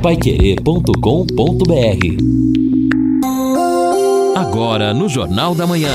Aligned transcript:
paiquerê.com.br 0.00 0.96
Agora 4.34 4.94
no 4.94 5.08
Jornal 5.10 5.54
da 5.54 5.66
Manhã. 5.66 5.92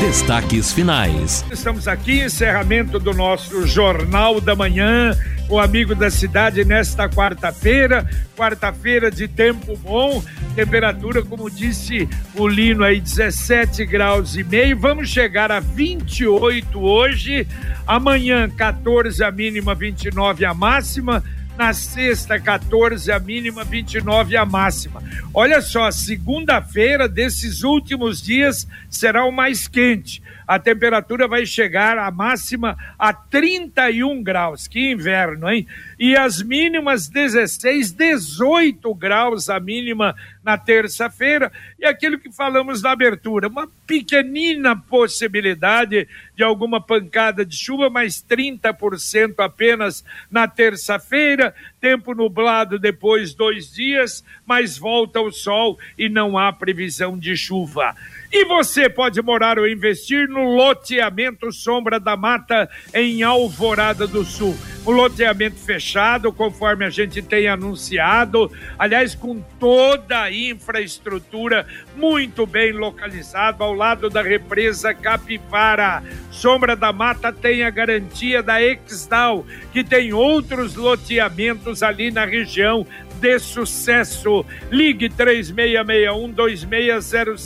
Destaques 0.00 0.72
finais. 0.72 1.44
Estamos 1.52 1.86
aqui, 1.86 2.24
encerramento 2.24 2.98
do 2.98 3.14
nosso 3.14 3.66
Jornal 3.66 4.40
da 4.40 4.56
Manhã 4.56 5.16
o 5.50 5.58
amigo 5.58 5.96
da 5.96 6.10
cidade 6.10 6.64
nesta 6.64 7.08
quarta-feira, 7.08 8.08
quarta-feira 8.36 9.10
de 9.10 9.26
tempo 9.26 9.76
bom, 9.76 10.22
temperatura, 10.54 11.24
como 11.24 11.50
disse 11.50 12.08
o 12.36 12.46
Lino 12.46 12.84
aí, 12.84 13.00
17 13.00 13.84
graus 13.84 14.36
e 14.36 14.44
meio, 14.44 14.78
vamos 14.78 15.10
chegar 15.10 15.50
a 15.50 15.58
28 15.58 16.80
hoje, 16.80 17.48
amanhã 17.84 18.48
14 18.48 19.24
a 19.24 19.32
mínima, 19.32 19.74
29 19.74 20.44
a 20.44 20.54
máxima, 20.54 21.22
na 21.60 21.74
sexta 21.74 22.40
14 22.40 23.12
a 23.12 23.18
mínima, 23.18 23.64
29 23.64 24.34
a 24.34 24.46
máxima. 24.46 25.02
Olha 25.34 25.60
só, 25.60 25.90
segunda-feira 25.90 27.06
desses 27.06 27.62
últimos 27.62 28.22
dias 28.22 28.66
será 28.88 29.26
o 29.26 29.30
mais 29.30 29.68
quente 29.68 30.22
a 30.50 30.58
temperatura 30.58 31.28
vai 31.28 31.46
chegar 31.46 31.96
a 31.96 32.10
máxima 32.10 32.76
a 32.98 33.12
31 33.12 34.20
graus. 34.20 34.66
Que 34.66 34.90
inverno, 34.90 35.48
hein? 35.48 35.64
E 36.00 36.16
as 36.16 36.42
mínimas 36.42 37.08
16, 37.08 37.92
18 37.92 38.94
graus 38.94 39.50
a 39.50 39.60
mínima 39.60 40.16
na 40.42 40.56
terça-feira. 40.56 41.52
E 41.78 41.84
aquilo 41.84 42.18
que 42.18 42.32
falamos 42.32 42.80
na 42.80 42.92
abertura, 42.92 43.48
uma 43.48 43.68
pequenina 43.86 44.74
possibilidade 44.74 46.08
de 46.34 46.42
alguma 46.42 46.80
pancada 46.80 47.44
de 47.44 47.54
chuva, 47.54 47.90
mas 47.90 48.24
30% 48.26 49.34
apenas 49.40 50.02
na 50.30 50.48
terça-feira. 50.48 51.54
Tempo 51.78 52.14
nublado 52.14 52.78
depois 52.78 53.34
dois 53.34 53.70
dias, 53.70 54.24
mas 54.46 54.78
volta 54.78 55.20
o 55.20 55.30
sol 55.30 55.78
e 55.98 56.08
não 56.08 56.38
há 56.38 56.50
previsão 56.50 57.18
de 57.18 57.36
chuva. 57.36 57.94
E 58.32 58.44
você 58.44 58.88
pode 58.88 59.20
morar 59.20 59.58
ou 59.58 59.68
investir 59.68 60.28
no 60.28 60.54
loteamento 60.54 61.52
Sombra 61.52 61.98
da 61.98 62.16
Mata 62.16 62.70
em 62.94 63.22
Alvorada 63.22 64.06
do 64.06 64.24
Sul. 64.24 64.56
O 64.84 64.92
loteamento 64.92 65.56
fechado, 65.56 66.32
conforme 66.32 66.86
a 66.86 66.90
gente 66.90 67.20
tem 67.20 67.46
anunciado, 67.46 68.50
aliás, 68.78 69.14
com 69.14 69.38
toda 69.58 70.22
a 70.22 70.32
infraestrutura 70.32 71.66
muito 71.96 72.46
bem 72.46 72.72
localizado 72.72 73.62
ao 73.62 73.74
lado 73.74 74.08
da 74.08 74.22
represa 74.22 74.94
Capivara. 74.94 76.02
Sombra 76.30 76.74
da 76.74 76.94
Mata 76.94 77.30
tem 77.30 77.62
a 77.62 77.68
garantia 77.68 78.42
da 78.42 78.62
Exdal, 78.62 79.44
que 79.70 79.84
tem 79.84 80.14
outros 80.14 80.76
loteamentos 80.76 81.82
ali 81.82 82.10
na 82.10 82.24
região 82.24 82.86
de 83.20 83.38
sucesso. 83.38 84.46
Ligue 84.70 85.10
3661 85.10 86.30
2600 86.30 87.44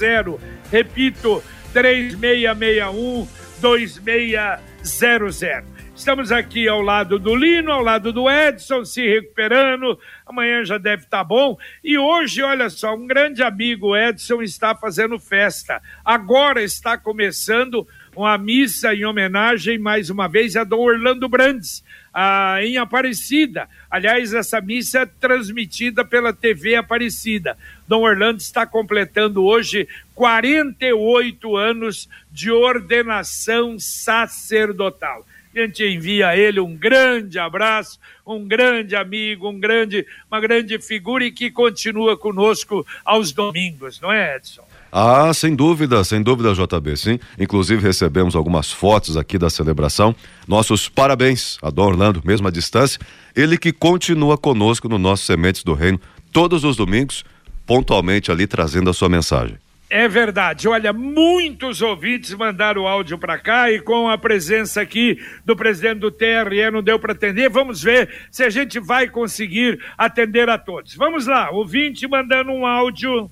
Repito, 0.71 1.43
3661 1.73 3.27
2600. 3.61 5.74
Estamos 5.97 6.33
aqui 6.33 6.67
ao 6.67 6.83
lado 6.83 7.21
do 7.21 7.37
Lino, 7.37 7.71
ao 7.71 7.81
lado 7.81 8.13
do 8.13 8.29
Edson, 8.29 8.85
se 8.85 9.07
recuperando. 9.07 9.97
Amanhã 10.27 10.65
já 10.65 10.77
deve 10.77 11.05
estar 11.05 11.19
tá 11.19 11.25
bom. 11.25 11.57
E 11.85 11.97
hoje, 11.97 12.43
olha 12.43 12.69
só, 12.69 12.97
um 12.97 13.07
grande 13.07 13.45
amigo, 13.45 13.97
Edson, 13.97 14.43
está 14.43 14.75
fazendo 14.75 15.21
festa. 15.21 15.81
Agora 16.05 16.61
está 16.61 16.99
começando 16.99 17.87
uma 18.15 18.37
missa 18.37 18.93
em 18.93 19.05
homenagem, 19.05 19.79
mais 19.79 20.11
uma 20.11 20.29
vez, 20.29 20.57
a 20.57 20.65
Dom 20.65 20.81
Orlando 20.81 21.29
Brandes 21.29 21.85
ah, 22.13 22.59
em 22.61 22.77
Aparecida. 22.77 23.69
Aliás, 23.89 24.35
essa 24.35 24.61
missa 24.61 25.01
é 25.01 25.07
transmitida 25.07 26.05
pela 26.05 26.33
TV 26.33 26.75
Aparecida. 26.75 27.57
Dom 27.87 28.03
Orlando 28.03 28.41
está 28.41 28.67
completando 28.67 29.45
hoje 29.45 29.89
48 30.15 31.57
anos 31.57 32.09
de 32.33 32.51
ordenação 32.51 33.79
sacerdotal. 33.79 35.25
A 35.55 35.61
gente 35.61 35.85
envia 35.85 36.29
a 36.29 36.37
ele 36.37 36.59
um 36.59 36.77
grande 36.77 37.39
abraço, 37.39 37.99
um 38.27 38.47
grande 38.47 38.97
amigo, 38.97 39.49
um 39.49 39.61
grande, 39.61 40.05
uma 40.29 40.41
grande 40.41 40.81
figura 40.81 41.25
e 41.25 41.31
que 41.31 41.49
continua 41.51 42.17
conosco 42.17 42.85
aos 43.05 43.31
domingos, 43.31 44.01
não 44.01 44.11
é, 44.11 44.37
Edson? 44.37 44.65
Ah, 44.91 45.33
sem 45.33 45.55
dúvida, 45.55 46.03
sem 46.03 46.23
dúvida, 46.23 46.55
JB, 46.55 46.97
sim. 46.97 47.19
Inclusive 47.39 47.83
recebemos 47.83 48.35
algumas 48.35 48.71
fotos 48.71 49.17
aqui 49.17 49.39
da 49.39 49.51
celebração. 49.51 50.15
Nossos 50.47 50.89
parabéns 50.89 51.59
a 51.63 51.71
Dom 51.71 51.87
Orlando, 51.87 52.23
mesmo 52.25 52.49
à 52.49 52.51
distância. 52.51 53.01
Ele 53.35 53.57
que 53.57 53.73
continua 53.73 54.37
conosco 54.39 54.89
no 54.89 54.99
nosso 54.99 55.25
Sementes 55.25 55.63
do 55.63 55.73
Reino 55.73 56.01
todos 56.33 56.65
os 56.65 56.77
domingos, 56.77 57.25
pontualmente 57.65 58.31
ali 58.31 58.47
trazendo 58.47 58.91
a 58.91 58.95
sua 58.95 59.09
mensagem. 59.09 59.57
É 59.91 60.09
verdade. 60.09 60.67
Olha, 60.67 60.93
muitos 60.93 61.83
ouvintes 61.83 62.35
mandaram 62.35 62.87
áudio 62.87 63.19
para 63.19 63.39
cá 63.39 63.71
e 63.71 63.81
com 63.81 64.09
a 64.09 64.17
presença 64.17 64.81
aqui 64.81 65.19
do 65.45 65.55
presidente 65.55 66.01
do 66.01 66.11
TRE 66.11 66.71
não 66.73 66.83
deu 66.83 66.99
para 66.99 67.13
atender. 67.13 67.49
Vamos 67.51 67.83
ver 67.83 68.09
se 68.31 68.43
a 68.43 68.51
gente 68.51 68.81
vai 68.81 69.09
conseguir 69.09 69.79
atender 69.97 70.49
a 70.49 70.59
todos. 70.59 70.95
Vamos 70.95 71.27
lá, 71.27 71.51
ouvinte 71.51 72.09
mandando 72.09 72.51
um 72.51 72.67
áudio. 72.67 73.31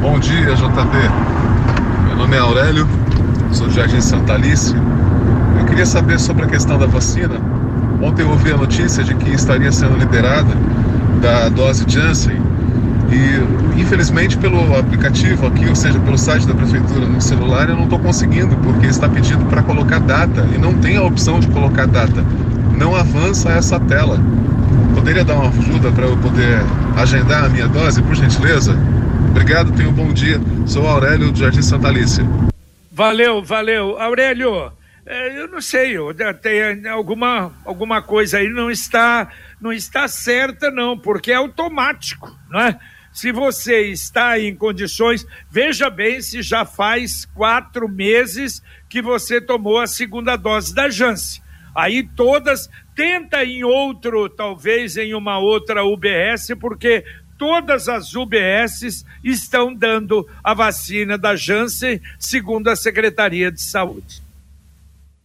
Bom 0.00 0.18
dia, 0.20 0.54
JB. 0.54 2.06
Meu 2.06 2.16
nome 2.16 2.36
é 2.36 2.38
Aurélio, 2.38 2.86
sou 3.52 3.66
de 3.66 3.74
Jardim 3.74 4.00
Santa 4.00 4.34
Alice. 4.34 4.72
Eu 5.58 5.66
queria 5.66 5.86
saber 5.86 6.18
sobre 6.18 6.44
a 6.44 6.48
questão 6.48 6.78
da 6.78 6.86
vacina. 6.86 7.40
Ontem 8.00 8.22
eu 8.22 8.30
ouvi 8.30 8.52
a 8.52 8.56
notícia 8.56 9.02
de 9.02 9.14
que 9.16 9.30
estaria 9.30 9.72
sendo 9.72 9.98
liberada 9.98 10.54
da 11.20 11.48
dose 11.48 11.84
Janssen 11.88 12.40
e 13.12 13.80
infelizmente 13.80 14.36
pelo 14.36 14.76
aplicativo 14.76 15.46
aqui, 15.46 15.68
ou 15.68 15.76
seja, 15.76 15.98
pelo 16.00 16.18
site 16.18 16.46
da 16.46 16.54
prefeitura 16.54 17.06
no 17.06 17.20
celular, 17.20 17.68
eu 17.68 17.76
não 17.76 17.84
estou 17.84 17.98
conseguindo, 17.98 18.56
porque 18.56 18.86
está 18.86 19.08
pedindo 19.08 19.44
para 19.46 19.62
colocar 19.62 20.00
data 20.00 20.48
e 20.54 20.58
não 20.58 20.78
tem 20.78 20.96
a 20.96 21.02
opção 21.02 21.38
de 21.38 21.46
colocar 21.48 21.86
data. 21.86 22.24
Não 22.76 22.94
avança 22.94 23.50
essa 23.50 23.78
tela. 23.80 24.18
Poderia 24.94 25.24
dar 25.24 25.34
uma 25.34 25.48
ajuda 25.48 25.90
para 25.92 26.06
eu 26.06 26.16
poder 26.18 26.60
agendar 26.96 27.44
a 27.44 27.48
minha 27.48 27.68
dose, 27.68 28.02
por 28.02 28.14
gentileza? 28.14 28.76
Obrigado, 29.30 29.72
tenha 29.72 29.88
um 29.88 29.92
bom 29.92 30.12
dia. 30.12 30.40
Sou 30.66 30.86
Aurélio 30.86 31.30
do 31.30 31.38
Jardim 31.38 31.62
Santa 31.62 31.88
Alice. 31.88 32.20
Valeu, 32.90 33.42
valeu. 33.42 34.00
Aurélio, 34.00 34.72
é, 35.06 35.38
eu 35.38 35.48
não 35.48 35.60
sei, 35.60 35.96
tem 36.42 36.88
alguma, 36.88 37.52
alguma 37.64 38.02
coisa 38.02 38.38
aí 38.38 38.48
não 38.48 38.70
está, 38.70 39.28
não 39.60 39.72
está 39.72 40.08
certa, 40.08 40.70
não, 40.70 40.98
porque 40.98 41.30
é 41.30 41.36
automático, 41.36 42.36
não 42.50 42.60
é? 42.60 42.76
Se 43.16 43.32
você 43.32 43.80
está 43.92 44.38
em 44.38 44.54
condições, 44.54 45.26
veja 45.50 45.88
bem 45.88 46.20
se 46.20 46.42
já 46.42 46.66
faz 46.66 47.24
quatro 47.24 47.88
meses 47.88 48.62
que 48.90 49.00
você 49.00 49.40
tomou 49.40 49.80
a 49.80 49.86
segunda 49.86 50.36
dose 50.36 50.74
da 50.74 50.90
Janssen. 50.90 51.42
Aí 51.74 52.06
todas, 52.14 52.68
tenta 52.94 53.42
em 53.42 53.64
outro, 53.64 54.28
talvez 54.28 54.98
em 54.98 55.14
uma 55.14 55.38
outra 55.38 55.82
UBS, 55.82 56.48
porque 56.60 57.06
todas 57.38 57.88
as 57.88 58.14
UBSs 58.14 59.06
estão 59.24 59.72
dando 59.72 60.28
a 60.44 60.52
vacina 60.52 61.16
da 61.16 61.34
Janssen, 61.34 61.98
segundo 62.18 62.68
a 62.68 62.76
Secretaria 62.76 63.50
de 63.50 63.62
Saúde. 63.62 64.25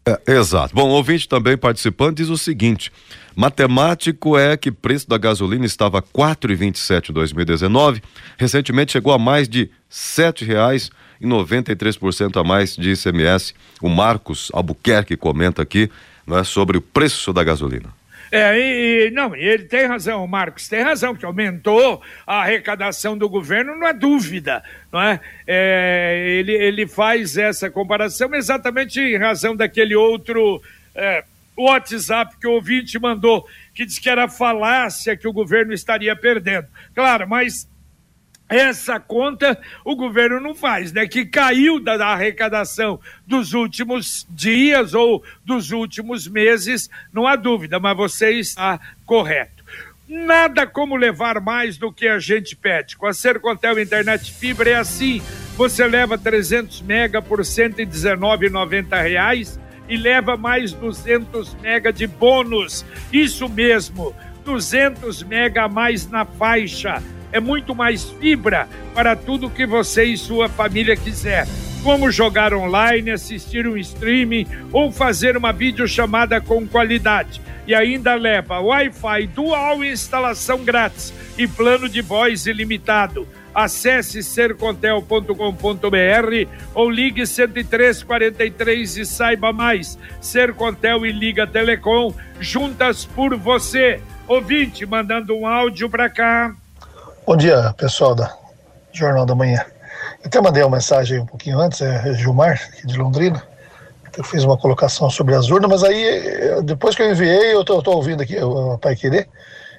É, 0.06 0.34
exato. 0.34 0.74
Bom, 0.74 0.90
ouvinte 0.90 1.30
também 1.30 1.56
participando 1.56 2.18
diz 2.18 2.30
o 2.30 2.38
seguinte: 2.38 2.92
matemático 3.36 4.38
é 4.38 4.58
que 4.58 4.72
preço 4.72 5.08
da 5.08 5.18
gasolina 5.18 5.66
estava 5.66 6.00
R$ 6.00 6.06
4,27 6.14 7.10
em 7.10 7.14
2019, 7.14 8.02
recentemente 8.38 8.94
chegou 8.94 9.14
a 9.14 9.20
mais 9.20 9.48
de 9.48 9.62
R$ 9.62 9.70
7,00 9.90 10.90
e 11.22 11.28
93% 11.28 12.42
a 12.42 12.44
mais 12.44 12.76
de 12.76 12.94
ICMS. 12.94 13.54
O 13.80 13.90
Marcos 13.90 14.50
Albuquerque 14.54 15.16
comenta 15.16 15.62
aqui 15.62 15.90
não 16.26 16.38
é, 16.38 16.44
sobre 16.44 16.78
o 16.78 16.82
preço 16.82 17.32
da 17.32 17.44
gasolina. 17.44 18.01
É, 18.32 18.58
e, 18.58 19.08
e, 19.08 19.12
não, 19.12 19.36
ele 19.36 19.66
tem 19.66 19.86
razão, 19.86 20.24
o 20.24 20.28
Marcos 20.28 20.70
tem 20.70 20.82
razão, 20.82 21.14
que 21.14 21.26
aumentou 21.26 22.02
a 22.26 22.42
arrecadação 22.42 23.18
do 23.18 23.28
governo, 23.28 23.76
não 23.76 23.86
é 23.86 23.94
dúvida, 23.94 24.64
não 24.90 25.02
é? 25.02 25.20
é 25.46 26.38
ele, 26.40 26.54
ele 26.54 26.88
faz 26.88 27.36
essa 27.36 27.70
comparação 27.70 28.34
exatamente 28.34 29.02
em 29.02 29.18
razão 29.18 29.54
daquele 29.54 29.96
outro 29.96 30.62
é, 30.96 31.26
WhatsApp 31.58 32.38
que 32.40 32.48
o 32.48 32.54
ouvinte 32.54 32.98
mandou, 32.98 33.46
que 33.74 33.86
diz 33.86 34.00
que 34.00 34.10
era 34.10 34.30
falácia 34.30 35.18
que 35.18 35.28
o 35.28 35.34
governo 35.34 35.74
estaria 35.74 36.16
perdendo. 36.16 36.68
Claro, 36.96 37.28
mas 37.28 37.68
essa 38.52 39.00
conta 39.00 39.58
o 39.86 39.96
governo 39.96 40.42
não 40.42 40.54
faz, 40.54 40.92
né? 40.92 41.08
Que 41.08 41.26
caiu 41.26 41.80
da, 41.80 41.96
da, 41.96 42.08
arrecadação 42.08 43.00
dos 43.26 43.54
últimos 43.54 44.28
dias 44.30 44.94
ou 44.94 45.24
dos 45.46 45.72
últimos 45.72 46.28
meses, 46.28 46.90
não 47.14 47.26
há 47.26 47.38
dúvida, 47.38 47.80
mas 47.80 47.96
você 47.96 48.32
está 48.32 48.78
correto. 49.06 49.64
Nada 50.08 50.66
como 50.68 50.96
levar 50.98 51.40
mais 51.40 51.78
do 51.78 51.94
que 51.94 52.10
a 52.10 52.20
gente 52.20 52.54
pede. 52.54 52.98
Com 52.98 53.08
a 53.08 53.14
Sercontel 53.14 53.80
Internet 53.80 54.34
Fibra 54.34 54.72
é 54.72 54.76
assim: 54.76 55.22
você 55.56 55.88
leva 55.88 56.18
300 56.18 56.82
mega 56.82 57.22
por 57.22 57.40
R$ 57.40 57.46
119,90 57.46 59.60
e 59.88 59.96
leva 59.96 60.36
mais 60.36 60.74
200 60.74 61.56
mega 61.56 61.94
de 61.94 62.06
bônus. 62.06 62.86
Isso 63.14 63.48
mesmo 63.48 64.14
200 64.44 65.24
mega 65.24 65.64
a 65.64 65.70
mais 65.70 66.10
na 66.10 66.26
faixa. 66.26 67.02
É 67.32 67.40
muito 67.40 67.74
mais 67.74 68.10
fibra 68.12 68.68
para 68.94 69.16
tudo 69.16 69.50
que 69.50 69.66
você 69.66 70.04
e 70.04 70.18
sua 70.18 70.50
família 70.50 70.96
quiser. 70.96 71.48
Como 71.84 72.12
jogar 72.12 72.54
online, 72.54 73.10
assistir 73.10 73.66
um 73.66 73.76
streaming 73.78 74.46
ou 74.72 74.92
fazer 74.92 75.36
uma 75.36 75.52
videochamada 75.52 76.40
com 76.40 76.68
qualidade. 76.68 77.42
E 77.66 77.74
ainda 77.74 78.14
leva 78.16 78.60
Wi-Fi 78.60 79.28
dual 79.28 79.84
instalação 79.84 80.64
grátis 80.64 81.14
e 81.38 81.48
plano 81.48 81.90
de 81.90 82.02
voz 82.02 82.46
ilimitado. 82.46 83.28
Acesse 83.54 84.24
sercontel.com.br 84.24 85.36
ou 86.74 86.90
ligue 86.90 87.26
10343 87.26 88.98
e 88.98 89.06
saiba 89.06 89.52
mais. 89.52 89.98
Sercontel 90.22 91.06
e 91.06 91.12
Liga 91.12 91.46
Telecom, 91.46 92.14
juntas 92.40 93.06
por 93.06 93.36
você. 93.36 94.00
Ouvinte, 94.28 94.86
mandando 94.86 95.36
um 95.36 95.46
áudio 95.46 95.90
para 95.90 96.10
cá. 96.10 96.56
Bom 97.24 97.38
dia, 97.38 97.72
pessoal 97.78 98.16
da 98.16 98.36
Jornal 98.92 99.28
da 99.28 99.36
Manhã. 99.36 99.64
Eu 100.22 100.26
até 100.26 100.42
mandei 100.42 100.64
uma 100.64 100.78
mensagem 100.78 101.20
um 101.20 101.26
pouquinho 101.26 101.60
antes, 101.60 101.80
é 101.80 102.16
Gilmar, 102.16 102.60
aqui 102.74 102.88
de 102.88 102.98
Londrina. 102.98 103.42
Eu 104.18 104.24
fiz 104.24 104.44
uma 104.44 104.58
colocação 104.58 105.08
sobre 105.08 105.36
as 105.36 105.48
urnas, 105.52 105.70
mas 105.70 105.84
aí, 105.84 106.64
depois 106.64 106.96
que 106.96 107.04
eu 107.04 107.12
enviei, 107.12 107.54
eu 107.54 107.64
tô 107.64 107.80
ouvindo 107.92 108.24
aqui 108.24 108.42
o 108.42 108.76
Pai 108.80 108.96
Querer 108.96 109.30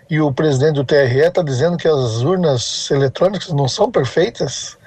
e 0.09 0.21
o 0.21 0.33
presidente 0.33 0.77
do 0.77 0.85
TRE 0.85 1.19
está 1.19 1.43
dizendo 1.43 1.77
que 1.77 1.89
as 1.89 2.23
urnas 2.23 2.89
eletrônicas 2.93 3.53
não 3.53 3.67
são 3.67 3.91
perfeitas. 3.91 4.79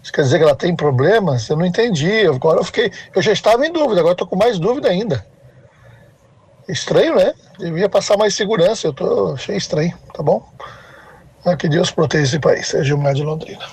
Isso 0.00 0.12
quer 0.12 0.22
dizer 0.22 0.38
que 0.38 0.44
ela 0.44 0.54
tem 0.54 0.76
problemas? 0.76 1.48
Eu 1.48 1.56
não 1.56 1.66
entendi. 1.66 2.24
Agora 2.24 2.60
eu 2.60 2.64
fiquei. 2.64 2.92
Eu 3.16 3.20
já 3.20 3.32
estava 3.32 3.66
em 3.66 3.72
dúvida, 3.72 3.98
agora 3.98 4.12
estou 4.12 4.28
com 4.28 4.36
mais 4.36 4.60
dúvida 4.60 4.88
ainda. 4.88 5.26
Estranho, 6.68 7.16
né? 7.16 7.34
Devia 7.58 7.88
passar 7.88 8.16
mais 8.16 8.32
segurança. 8.36 8.86
Eu 8.86 8.92
tô, 8.92 9.32
achei 9.32 9.56
estranho, 9.56 9.92
tá 10.14 10.22
bom? 10.22 10.48
Que 11.54 11.68
Deus 11.68 11.90
proteja 11.90 12.24
esse 12.24 12.38
país. 12.40 12.72
É 12.74 12.82
Gilmar 12.82 13.14
de 13.14 13.22
Londrina. 13.22 13.66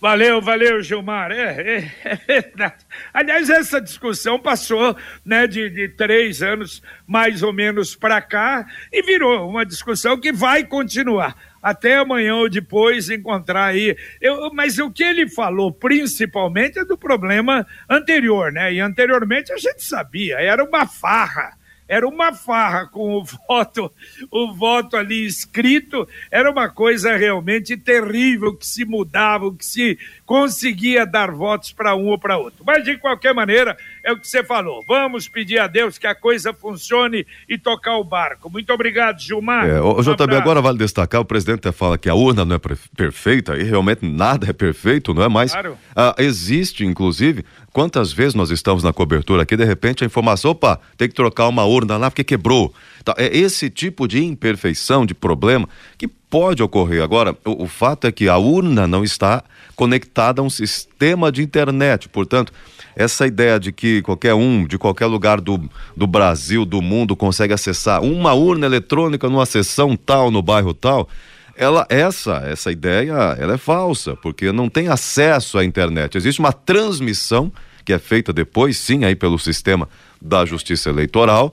Valeu, 0.00 0.40
valeu, 0.40 0.80
Gilmar. 0.80 1.32
É, 1.32 1.90
é, 2.04 2.38
é. 2.38 2.72
Aliás, 3.12 3.50
essa 3.50 3.80
discussão 3.80 4.38
passou 4.38 4.96
né, 5.24 5.46
de, 5.48 5.68
de 5.68 5.88
três 5.88 6.40
anos 6.40 6.80
mais 7.04 7.42
ou 7.42 7.52
menos 7.52 7.96
para 7.96 8.20
cá 8.20 8.64
e 8.92 9.02
virou 9.02 9.48
uma 9.48 9.66
discussão 9.66 10.20
que 10.20 10.32
vai 10.32 10.64
continuar 10.64 11.34
até 11.60 11.96
amanhã 11.96 12.36
ou 12.36 12.48
depois 12.48 13.10
encontrar 13.10 13.64
aí. 13.64 13.96
Eu, 14.20 14.52
mas 14.54 14.78
o 14.78 14.88
que 14.88 15.02
ele 15.02 15.28
falou 15.28 15.72
principalmente 15.72 16.78
é 16.78 16.84
do 16.84 16.96
problema 16.96 17.66
anterior, 17.90 18.52
né? 18.52 18.72
E 18.72 18.80
anteriormente 18.80 19.52
a 19.52 19.56
gente 19.56 19.82
sabia, 19.82 20.36
era 20.36 20.62
uma 20.62 20.86
farra 20.86 21.57
era 21.88 22.06
uma 22.06 22.34
farra 22.34 22.86
com 22.86 23.14
o 23.14 23.24
voto, 23.48 23.90
o 24.30 24.52
voto 24.52 24.96
ali 24.96 25.26
escrito, 25.26 26.06
era 26.30 26.50
uma 26.50 26.68
coisa 26.68 27.16
realmente 27.16 27.76
terrível 27.76 28.54
que 28.54 28.66
se 28.66 28.84
mudava, 28.84 29.52
que 29.54 29.64
se 29.64 29.98
conseguia 30.26 31.06
dar 31.06 31.30
votos 31.30 31.72
para 31.72 31.96
um 31.96 32.08
ou 32.08 32.18
para 32.18 32.36
outro. 32.36 32.62
Mas 32.64 32.84
de 32.84 32.98
qualquer 32.98 33.34
maneira, 33.34 33.76
é 34.04 34.12
o 34.12 34.18
que 34.18 34.26
você 34.26 34.42
falou. 34.44 34.84
Vamos 34.86 35.28
pedir 35.28 35.58
a 35.58 35.66
Deus 35.66 35.98
que 35.98 36.06
a 36.06 36.14
coisa 36.14 36.52
funcione 36.52 37.26
e 37.48 37.58
tocar 37.58 37.96
o 37.96 38.04
barco. 38.04 38.50
Muito 38.50 38.72
obrigado, 38.72 39.20
Gilmar. 39.20 39.68
É, 39.68 39.80
o, 39.80 40.00
JB, 40.02 40.36
agora 40.36 40.60
vale 40.60 40.78
destacar, 40.78 41.20
o 41.20 41.24
presidente 41.24 41.70
fala 41.72 41.98
que 41.98 42.08
a 42.08 42.14
urna 42.14 42.44
não 42.44 42.56
é 42.56 42.60
perfeita, 42.96 43.56
e 43.56 43.62
realmente 43.62 44.06
nada 44.06 44.48
é 44.48 44.52
perfeito, 44.52 45.12
não 45.12 45.22
é? 45.22 45.28
Mas 45.28 45.52
claro. 45.52 45.76
ah, 45.94 46.14
existe, 46.18 46.84
inclusive, 46.84 47.44
quantas 47.72 48.12
vezes 48.12 48.34
nós 48.34 48.50
estamos 48.50 48.82
na 48.82 48.92
cobertura 48.92 49.42
aqui, 49.42 49.56
de 49.56 49.64
repente 49.64 50.02
a 50.02 50.06
informação, 50.06 50.52
opa, 50.52 50.80
tem 50.96 51.08
que 51.08 51.14
trocar 51.14 51.48
uma 51.48 51.64
urna 51.64 51.96
lá 51.96 52.10
porque 52.10 52.24
quebrou. 52.24 52.74
Então, 53.00 53.14
é 53.16 53.36
esse 53.36 53.70
tipo 53.70 54.06
de 54.06 54.22
imperfeição, 54.24 55.06
de 55.06 55.14
problema, 55.14 55.68
que 55.96 56.08
pode 56.30 56.62
ocorrer. 56.62 57.02
Agora, 57.02 57.36
o, 57.44 57.64
o 57.64 57.66
fato 57.66 58.06
é 58.06 58.12
que 58.12 58.28
a 58.28 58.36
urna 58.36 58.86
não 58.86 59.04
está 59.04 59.42
conectada 59.74 60.40
a 60.40 60.44
um 60.44 60.50
sistema 60.50 61.30
de 61.30 61.42
internet. 61.42 62.08
Portanto, 62.08 62.52
essa 62.96 63.26
ideia 63.26 63.60
de 63.60 63.70
que 63.70 64.02
qualquer 64.02 64.34
um, 64.34 64.66
de 64.66 64.76
qualquer 64.76 65.06
lugar 65.06 65.40
do, 65.40 65.70
do 65.96 66.06
Brasil, 66.06 66.64
do 66.64 66.82
mundo, 66.82 67.14
consegue 67.14 67.54
acessar 67.54 68.02
uma 68.02 68.34
urna 68.34 68.66
eletrônica 68.66 69.28
numa 69.28 69.46
sessão 69.46 69.96
tal, 69.96 70.32
no 70.32 70.42
bairro 70.42 70.74
tal, 70.74 71.08
ela 71.56 71.86
essa 71.88 72.36
essa 72.46 72.70
ideia 72.70 73.36
ela 73.36 73.54
é 73.54 73.58
falsa 73.58 74.14
porque 74.14 74.52
não 74.52 74.68
tem 74.68 74.86
acesso 74.86 75.58
à 75.58 75.64
internet 75.64 76.16
existe 76.16 76.38
uma 76.38 76.52
transmissão 76.52 77.52
que 77.84 77.92
é 77.92 77.98
feita 77.98 78.32
depois 78.32 78.78
sim 78.78 79.04
aí 79.04 79.16
pelo 79.16 79.40
sistema 79.40 79.88
da 80.22 80.44
justiça 80.44 80.88
eleitoral 80.88 81.52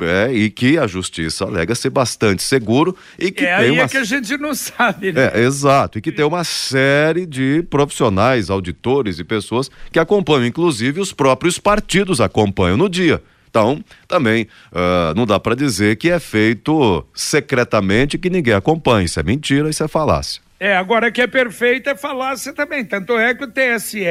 é, 0.00 0.32
e 0.32 0.50
que 0.50 0.78
a 0.78 0.86
justiça 0.86 1.44
alega 1.44 1.74
ser 1.74 1.90
bastante 1.90 2.42
seguro 2.42 2.96
e 3.18 3.30
que 3.30 3.44
é 3.44 3.56
tem 3.56 3.66
aí 3.66 3.70
uma... 3.72 3.82
é 3.82 3.88
que 3.88 3.96
a 3.96 4.04
gente 4.04 4.36
não 4.38 4.54
sabe, 4.54 5.12
né? 5.12 5.30
É, 5.34 5.40
exato, 5.40 5.98
e 5.98 6.00
que 6.00 6.10
tem 6.10 6.24
uma 6.24 6.44
série 6.44 7.26
de 7.26 7.62
profissionais, 7.68 8.50
auditores 8.50 9.18
e 9.18 9.24
pessoas 9.24 9.70
que 9.90 9.98
acompanham, 9.98 10.46
inclusive 10.46 11.00
os 11.00 11.12
próprios 11.12 11.58
partidos 11.58 12.20
acompanham 12.20 12.76
no 12.76 12.88
dia. 12.88 13.22
Então, 13.48 13.84
também 14.08 14.48
uh, 14.72 15.14
não 15.14 15.26
dá 15.26 15.38
para 15.38 15.54
dizer 15.54 15.96
que 15.96 16.08
é 16.08 16.18
feito 16.18 17.04
secretamente 17.14 18.16
que 18.16 18.30
ninguém 18.30 18.54
acompanha. 18.54 19.04
Isso 19.04 19.20
é 19.20 19.22
mentira, 19.22 19.68
isso 19.68 19.84
é 19.84 19.88
falácia. 19.88 20.40
É, 20.64 20.76
agora 20.76 21.10
que 21.10 21.20
é 21.20 21.26
perfeito 21.26 21.90
é 21.90 21.96
falácia 21.96 22.52
também. 22.52 22.84
Tanto 22.84 23.18
é 23.18 23.34
que 23.34 23.42
o 23.42 23.50
TSE 23.50 24.04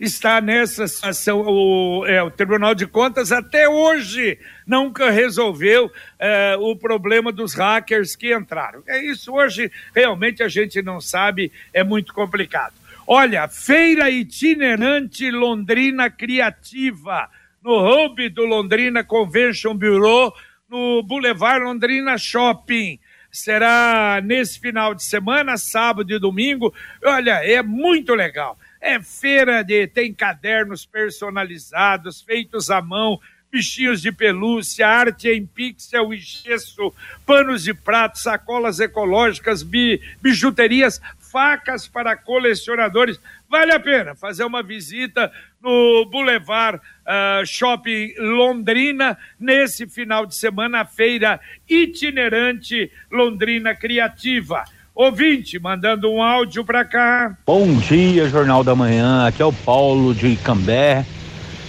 está 0.00 0.40
nessa 0.40 0.88
situação, 0.88 1.42
o, 1.42 2.04
é, 2.04 2.20
o 2.20 2.28
Tribunal 2.28 2.74
de 2.74 2.88
Contas 2.88 3.30
até 3.30 3.68
hoje 3.68 4.36
nunca 4.66 5.12
resolveu 5.12 5.88
é, 6.18 6.56
o 6.58 6.74
problema 6.74 7.30
dos 7.30 7.54
hackers 7.54 8.16
que 8.16 8.34
entraram. 8.34 8.82
É 8.84 9.00
isso, 9.00 9.32
hoje 9.32 9.70
realmente 9.94 10.42
a 10.42 10.48
gente 10.48 10.82
não 10.82 11.00
sabe, 11.00 11.52
é 11.72 11.84
muito 11.84 12.12
complicado. 12.12 12.74
Olha, 13.06 13.46
Feira 13.46 14.10
Itinerante 14.10 15.30
Londrina 15.30 16.10
Criativa, 16.10 17.30
no 17.62 18.06
hub 18.06 18.28
do 18.30 18.44
Londrina 18.44 19.04
Convention 19.04 19.76
Bureau, 19.76 20.34
no 20.68 21.04
Boulevard 21.04 21.64
Londrina 21.64 22.18
Shopping 22.18 22.98
será 23.36 24.20
nesse 24.24 24.58
final 24.58 24.94
de 24.94 25.04
semana, 25.04 25.56
sábado 25.56 26.12
e 26.12 26.18
domingo. 26.18 26.74
Olha, 27.04 27.44
é 27.44 27.62
muito 27.62 28.14
legal. 28.14 28.58
É 28.80 29.00
feira 29.00 29.62
de 29.62 29.86
tem 29.86 30.12
cadernos 30.12 30.86
personalizados, 30.86 32.20
feitos 32.20 32.70
à 32.70 32.80
mão, 32.80 33.20
bichinhos 33.50 34.02
de 34.02 34.12
pelúcia, 34.12 34.86
arte 34.86 35.28
em 35.28 35.46
pixel 35.46 36.12
e 36.12 36.18
gesso, 36.18 36.92
panos 37.24 37.64
de 37.64 37.72
prato, 37.72 38.18
sacolas 38.18 38.80
ecológicas, 38.80 39.62
bi, 39.62 40.00
bijuterias, 40.20 41.00
facas 41.18 41.86
para 41.88 42.16
colecionadores. 42.16 43.20
Vale 43.48 43.72
a 43.72 43.80
pena 43.80 44.14
fazer 44.14 44.44
uma 44.44 44.62
visita 44.62 45.32
no 45.62 46.04
Boulevard 46.06 46.78
uh, 46.78 47.44
Shopping 47.44 48.14
Londrina 48.18 49.18
nesse 49.38 49.86
final 49.86 50.26
de 50.26 50.34
semana, 50.34 50.82
a 50.82 50.84
feira 50.84 51.40
itinerante 51.68 52.90
Londrina 53.10 53.74
Criativa. 53.74 54.64
Ouvinte, 54.94 55.58
mandando 55.58 56.10
um 56.10 56.22
áudio 56.22 56.64
para 56.64 56.82
cá. 56.82 57.36
Bom 57.46 57.74
dia, 57.74 58.28
Jornal 58.28 58.64
da 58.64 58.74
Manhã. 58.74 59.26
Aqui 59.26 59.42
é 59.42 59.44
o 59.44 59.52
Paulo 59.52 60.14
de 60.14 60.36
Cambé. 60.36 61.04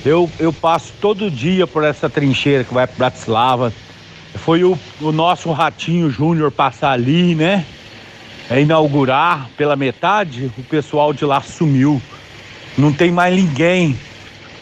Eu, 0.05 0.31
eu 0.39 0.53
passo 0.53 0.93
todo 1.01 1.29
dia 1.29 1.67
por 1.67 1.83
essa 1.83 2.09
trincheira 2.09 2.63
que 2.63 2.73
vai 2.73 2.87
para 2.87 2.95
Bratislava. 2.95 3.73
Foi 4.35 4.63
o, 4.63 4.79
o 5.01 5.11
nosso 5.11 5.51
Ratinho 5.51 6.09
Júnior 6.09 6.51
passar 6.51 6.91
ali, 6.91 7.35
né? 7.35 7.65
É 8.49 8.61
inaugurar 8.61 9.49
pela 9.57 9.75
metade, 9.75 10.49
o 10.57 10.63
pessoal 10.63 11.11
de 11.11 11.25
lá 11.25 11.41
sumiu. 11.41 12.01
Não 12.77 12.93
tem 12.93 13.11
mais 13.11 13.35
ninguém. 13.35 13.97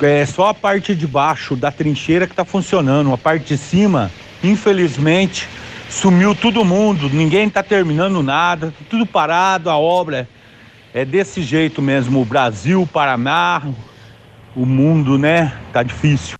É 0.01 0.25
só 0.25 0.49
a 0.49 0.53
parte 0.53 0.95
de 0.95 1.05
baixo 1.05 1.55
da 1.55 1.71
trincheira 1.71 2.25
que 2.25 2.33
está 2.33 2.45
funcionando. 2.45 3.13
A 3.13 3.17
parte 3.17 3.47
de 3.47 3.57
cima, 3.57 4.11
infelizmente, 4.43 5.47
sumiu 5.89 6.33
todo 6.33 6.63
mundo. 6.63 7.09
Ninguém 7.09 7.47
está 7.47 7.61
terminando 7.61 8.23
nada. 8.23 8.73
Tudo 8.89 9.05
parado, 9.05 9.69
a 9.69 9.77
obra 9.77 10.27
é 10.93 11.03
desse 11.03 11.41
jeito 11.41 11.81
mesmo. 11.81 12.21
O 12.21 12.25
Brasil, 12.25 12.81
o 12.81 12.87
Paraná, 12.87 13.61
o 14.55 14.65
mundo, 14.65 15.17
né? 15.17 15.53
Tá 15.73 15.83
difícil. 15.83 16.37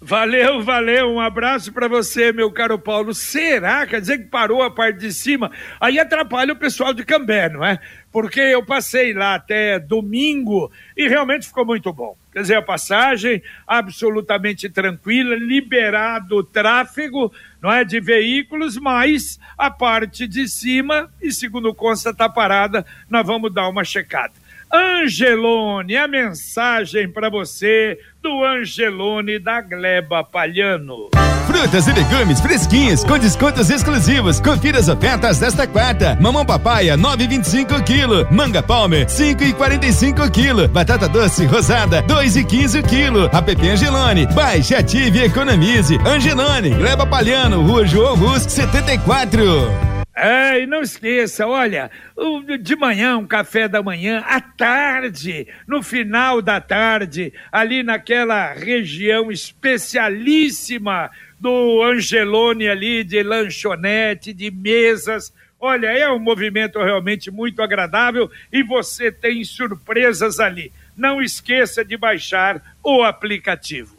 Valeu, 0.00 0.62
valeu. 0.62 1.10
Um 1.10 1.20
abraço 1.20 1.72
para 1.72 1.88
você, 1.88 2.32
meu 2.32 2.52
caro 2.52 2.78
Paulo. 2.78 3.12
Será? 3.12 3.86
Quer 3.86 4.00
dizer 4.00 4.18
que 4.18 4.24
parou 4.24 4.62
a 4.62 4.70
parte 4.70 5.00
de 5.00 5.12
cima? 5.12 5.50
Aí 5.80 5.98
atrapalha 5.98 6.52
o 6.52 6.56
pessoal 6.56 6.94
de 6.94 7.04
Cambé, 7.04 7.48
não 7.48 7.64
é? 7.64 7.80
Porque 8.10 8.40
eu 8.40 8.64
passei 8.64 9.12
lá 9.12 9.34
até 9.34 9.78
domingo 9.78 10.70
e 10.96 11.08
realmente 11.08 11.46
ficou 11.46 11.64
muito 11.64 11.92
bom. 11.92 12.16
Quer 12.32 12.42
dizer, 12.42 12.56
a 12.56 12.62
passagem 12.62 13.42
absolutamente 13.66 14.68
tranquila, 14.68 15.34
liberado 15.34 16.36
o 16.36 16.44
tráfego, 16.44 17.32
não 17.60 17.70
é, 17.70 17.84
de 17.84 18.00
veículos, 18.00 18.76
mas 18.76 19.38
a 19.56 19.70
parte 19.70 20.26
de 20.26 20.48
cima, 20.48 21.12
e 21.20 21.32
segundo 21.32 21.74
consta, 21.74 22.10
está 22.10 22.28
parada, 22.28 22.86
nós 23.10 23.26
vamos 23.26 23.52
dar 23.52 23.68
uma 23.68 23.84
checada. 23.84 24.32
Angelone, 24.72 25.96
a 25.96 26.06
mensagem 26.06 27.08
para 27.08 27.30
você 27.30 27.98
do 28.22 28.44
Angelone 28.44 29.38
da 29.38 29.60
Gleba 29.60 30.22
Palhano. 30.22 31.08
Frutas 31.46 31.86
e 31.88 31.92
legumes 31.92 32.40
fresquinhos 32.42 33.02
com 33.02 33.18
descontos 33.18 33.70
exclusivos. 33.70 34.38
Confira 34.38 34.78
as 34.78 34.88
ofertas 34.88 35.38
desta 35.38 35.66
quarta. 35.66 36.16
Mamão 36.20 36.44
papaya 36.44 36.98
9,25 36.98 37.82
kg. 37.84 38.30
Manga 38.30 38.62
palmer 38.62 39.06
5,45 39.06 40.30
kg. 40.30 40.68
Batata 40.68 41.08
doce 41.08 41.46
rosada 41.46 42.02
2,15 42.02 42.82
kg. 42.82 43.34
App 43.34 43.50
Angelone. 43.66 44.26
Baixe, 44.26 44.74
ative 44.74 45.20
e 45.20 45.24
economize. 45.24 45.98
Angelone, 46.06 46.70
Gleba 46.74 47.06
Palhano, 47.06 47.62
Rua 47.62 47.86
João 47.86 48.14
Rus 48.14 48.42
74. 48.42 49.87
E 50.20 50.66
não 50.66 50.82
esqueça, 50.82 51.46
olha, 51.46 51.90
de 52.60 52.74
manhã, 52.74 53.16
um 53.16 53.26
café 53.26 53.68
da 53.68 53.80
manhã, 53.82 54.24
à 54.26 54.40
tarde, 54.40 55.46
no 55.66 55.82
final 55.82 56.42
da 56.42 56.60
tarde, 56.60 57.32
ali 57.52 57.84
naquela 57.84 58.52
região 58.52 59.30
especialíssima 59.30 61.10
do 61.38 61.82
Angelone 61.84 62.68
ali, 62.68 63.04
de 63.04 63.22
lanchonete, 63.22 64.32
de 64.32 64.50
mesas. 64.50 65.32
Olha, 65.60 65.86
é 65.86 66.10
um 66.10 66.18
movimento 66.18 66.78
realmente 66.78 67.30
muito 67.30 67.62
agradável 67.62 68.30
e 68.52 68.62
você 68.62 69.12
tem 69.12 69.44
surpresas 69.44 70.40
ali. 70.40 70.72
Não 70.96 71.22
esqueça 71.22 71.84
de 71.84 71.96
baixar 71.96 72.60
o 72.82 73.04
aplicativo. 73.04 73.96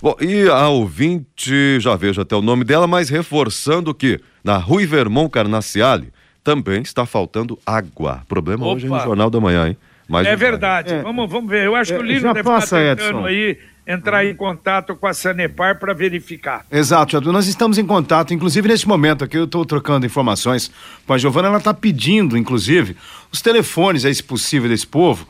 Bom, 0.00 0.14
e 0.20 0.48
a 0.48 0.68
ouvinte, 0.68 1.80
já 1.80 1.96
vejo 1.96 2.20
até 2.20 2.36
o 2.36 2.42
nome 2.42 2.64
dela, 2.64 2.86
mas 2.86 3.08
reforçando 3.08 3.94
que 3.94 4.20
na 4.46 4.58
Rui 4.58 4.86
Vermont 4.86 5.28
Carnaciale 5.28 6.12
também 6.44 6.80
está 6.80 7.04
faltando 7.04 7.58
água. 7.66 8.22
Problema 8.28 8.64
Opa. 8.64 8.76
hoje 8.76 8.86
no 8.86 8.96
Jornal 9.00 9.28
da 9.28 9.40
Manhã, 9.40 9.66
hein? 9.66 9.76
Mais 10.08 10.24
é 10.24 10.36
verdade. 10.36 10.94
É. 10.94 11.02
Vamos, 11.02 11.28
vamos 11.28 11.50
ver. 11.50 11.66
Eu 11.66 11.74
acho 11.74 11.92
é, 11.92 11.96
que 11.96 12.02
o 12.02 12.06
Lino 12.06 12.32
deve 12.32 12.44
passa, 12.44 12.80
estar 12.80 13.04
Edson. 13.04 13.26
aí 13.26 13.58
entrar 13.86 14.24
em 14.26 14.34
contato 14.34 14.96
com 14.96 15.06
a 15.06 15.14
Sanepar 15.14 15.78
para 15.78 15.94
verificar. 15.94 16.66
Exato, 16.70 17.20
nós 17.32 17.46
estamos 17.46 17.78
em 17.78 17.86
contato, 17.86 18.34
inclusive 18.34 18.68
neste 18.68 18.88
momento 18.88 19.24
aqui 19.24 19.38
eu 19.38 19.44
estou 19.44 19.64
trocando 19.64 20.04
informações 20.04 20.70
com 21.06 21.12
a 21.12 21.18
Giovana, 21.18 21.48
ela 21.48 21.58
está 21.58 21.72
pedindo, 21.72 22.36
inclusive, 22.36 22.96
os 23.30 23.40
telefones, 23.40 24.04
aí, 24.04 24.14
se 24.14 24.22
possível, 24.22 24.68
desse 24.68 24.86
povo, 24.86 25.26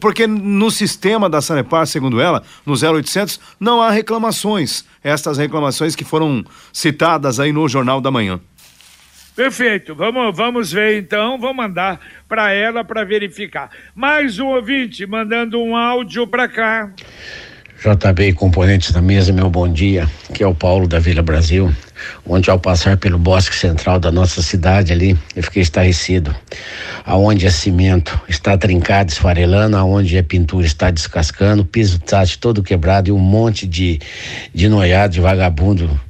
porque 0.00 0.26
no 0.26 0.70
sistema 0.70 1.28
da 1.28 1.42
Sanepar, 1.42 1.86
segundo 1.86 2.20
ela, 2.20 2.42
no 2.64 2.72
0800, 2.72 3.38
não 3.60 3.82
há 3.82 3.90
reclamações, 3.90 4.84
estas 5.02 5.36
reclamações 5.36 5.94
que 5.94 6.04
foram 6.04 6.44
citadas 6.72 7.38
aí 7.38 7.52
no 7.52 7.68
Jornal 7.68 8.00
da 8.00 8.10
Manhã. 8.10 8.40
Perfeito. 9.36 9.96
Vamos, 9.96 10.36
vamos 10.36 10.70
ver 10.70 10.96
então. 10.96 11.36
Vou 11.38 11.52
mandar 11.52 11.98
para 12.28 12.52
ela 12.52 12.84
para 12.84 13.02
verificar. 13.02 13.68
Mais 13.92 14.38
um 14.38 14.46
ouvinte 14.46 15.04
mandando 15.06 15.60
um 15.60 15.74
áudio 15.74 16.24
para 16.24 16.46
cá. 16.46 16.92
JB 17.84 18.32
Componentes 18.32 18.92
da 18.92 19.02
Mesa, 19.02 19.30
meu 19.30 19.50
bom 19.50 19.70
dia, 19.70 20.08
que 20.32 20.42
é 20.42 20.46
o 20.46 20.54
Paulo 20.54 20.88
da 20.88 20.98
Vila 20.98 21.20
Brasil. 21.20 21.70
Ontem, 22.26 22.50
ao 22.50 22.58
passar 22.58 22.96
pelo 22.96 23.18
bosque 23.18 23.54
central 23.54 23.98
da 23.98 24.10
nossa 24.10 24.40
cidade 24.40 24.90
ali, 24.90 25.14
eu 25.36 25.42
fiquei 25.42 25.60
estarrecido. 25.60 26.34
Aonde 27.04 27.46
é 27.46 27.50
cimento 27.50 28.18
está 28.26 28.56
trincado, 28.56 29.12
esfarelando, 29.12 29.76
aonde 29.76 30.16
é 30.16 30.22
pintura 30.22 30.64
está 30.64 30.90
descascando, 30.90 31.62
piso 31.62 31.98
está 31.98 32.24
todo 32.40 32.62
quebrado 32.62 33.10
e 33.10 33.12
um 33.12 33.18
monte 33.18 33.66
de, 33.66 34.00
de 34.54 34.66
noiado, 34.66 35.12
de 35.12 35.20
vagabundo 35.20 36.00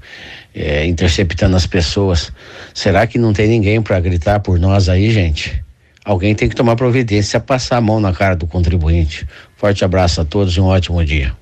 é, 0.55 0.87
interceptando 0.87 1.57
as 1.57 1.67
pessoas. 1.67 2.31
Será 2.73 3.05
que 3.05 3.19
não 3.19 3.33
tem 3.33 3.49
ninguém 3.49 3.83
para 3.83 3.99
gritar 3.99 4.39
por 4.39 4.61
nós 4.61 4.89
aí, 4.89 5.11
gente? 5.11 5.61
Alguém 6.05 6.37
tem 6.37 6.49
que 6.49 6.55
tomar 6.55 6.77
providência, 6.77 7.41
passar 7.41 7.79
a 7.79 7.81
mão 7.81 7.99
na 7.99 8.13
cara 8.13 8.37
do 8.37 8.47
contribuinte. 8.47 9.27
Forte 9.57 9.85
abraço 9.85 10.21
a 10.21 10.25
todos 10.25 10.57
e 10.57 10.61
um 10.61 10.67
ótimo 10.67 11.05
dia. 11.05 11.35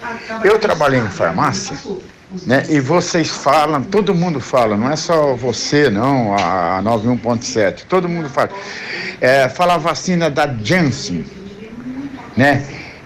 Eu 0.45 0.59
trabalhei 0.59 1.01
em 1.01 1.09
farmácia 1.09 1.77
né? 2.47 2.65
E 2.69 2.79
vocês 2.81 3.29
falam, 3.29 3.83
todo 3.83 4.15
mundo 4.15 4.41
fala, 4.41 4.77
não 4.77 4.91
é 4.91 4.97
só 4.97 5.35
você, 5.35 5.89
não, 5.89 6.35
a 6.35 6.81
91.7, 6.83 7.85
todo 7.89 8.09
mundo 8.09 8.29
fala. 8.29 8.51
É, 9.21 9.49
fala 9.49 9.75
a 9.75 9.79
vacina 9.79 10.31
da 10.31 10.47
Janssen, 10.63 11.25
né? 12.37 12.65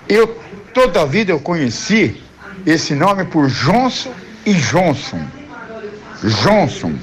Eu, 0.08 0.36
toda 0.74 1.02
a 1.02 1.06
vida 1.06 1.32
eu 1.32 1.40
conheci 1.40 2.20
esse 2.66 2.94
nome 2.94 3.24
por 3.24 3.48
Johnson 3.48 4.12
e 4.44 4.52
Johnson. 4.54 5.20
Johnson, 6.42 6.94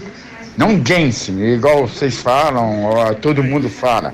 não 0.57 0.81
Janssen, 0.85 1.39
igual 1.53 1.87
vocês 1.87 2.17
falam, 2.17 3.15
todo 3.21 3.43
mundo 3.43 3.69
fala. 3.69 4.13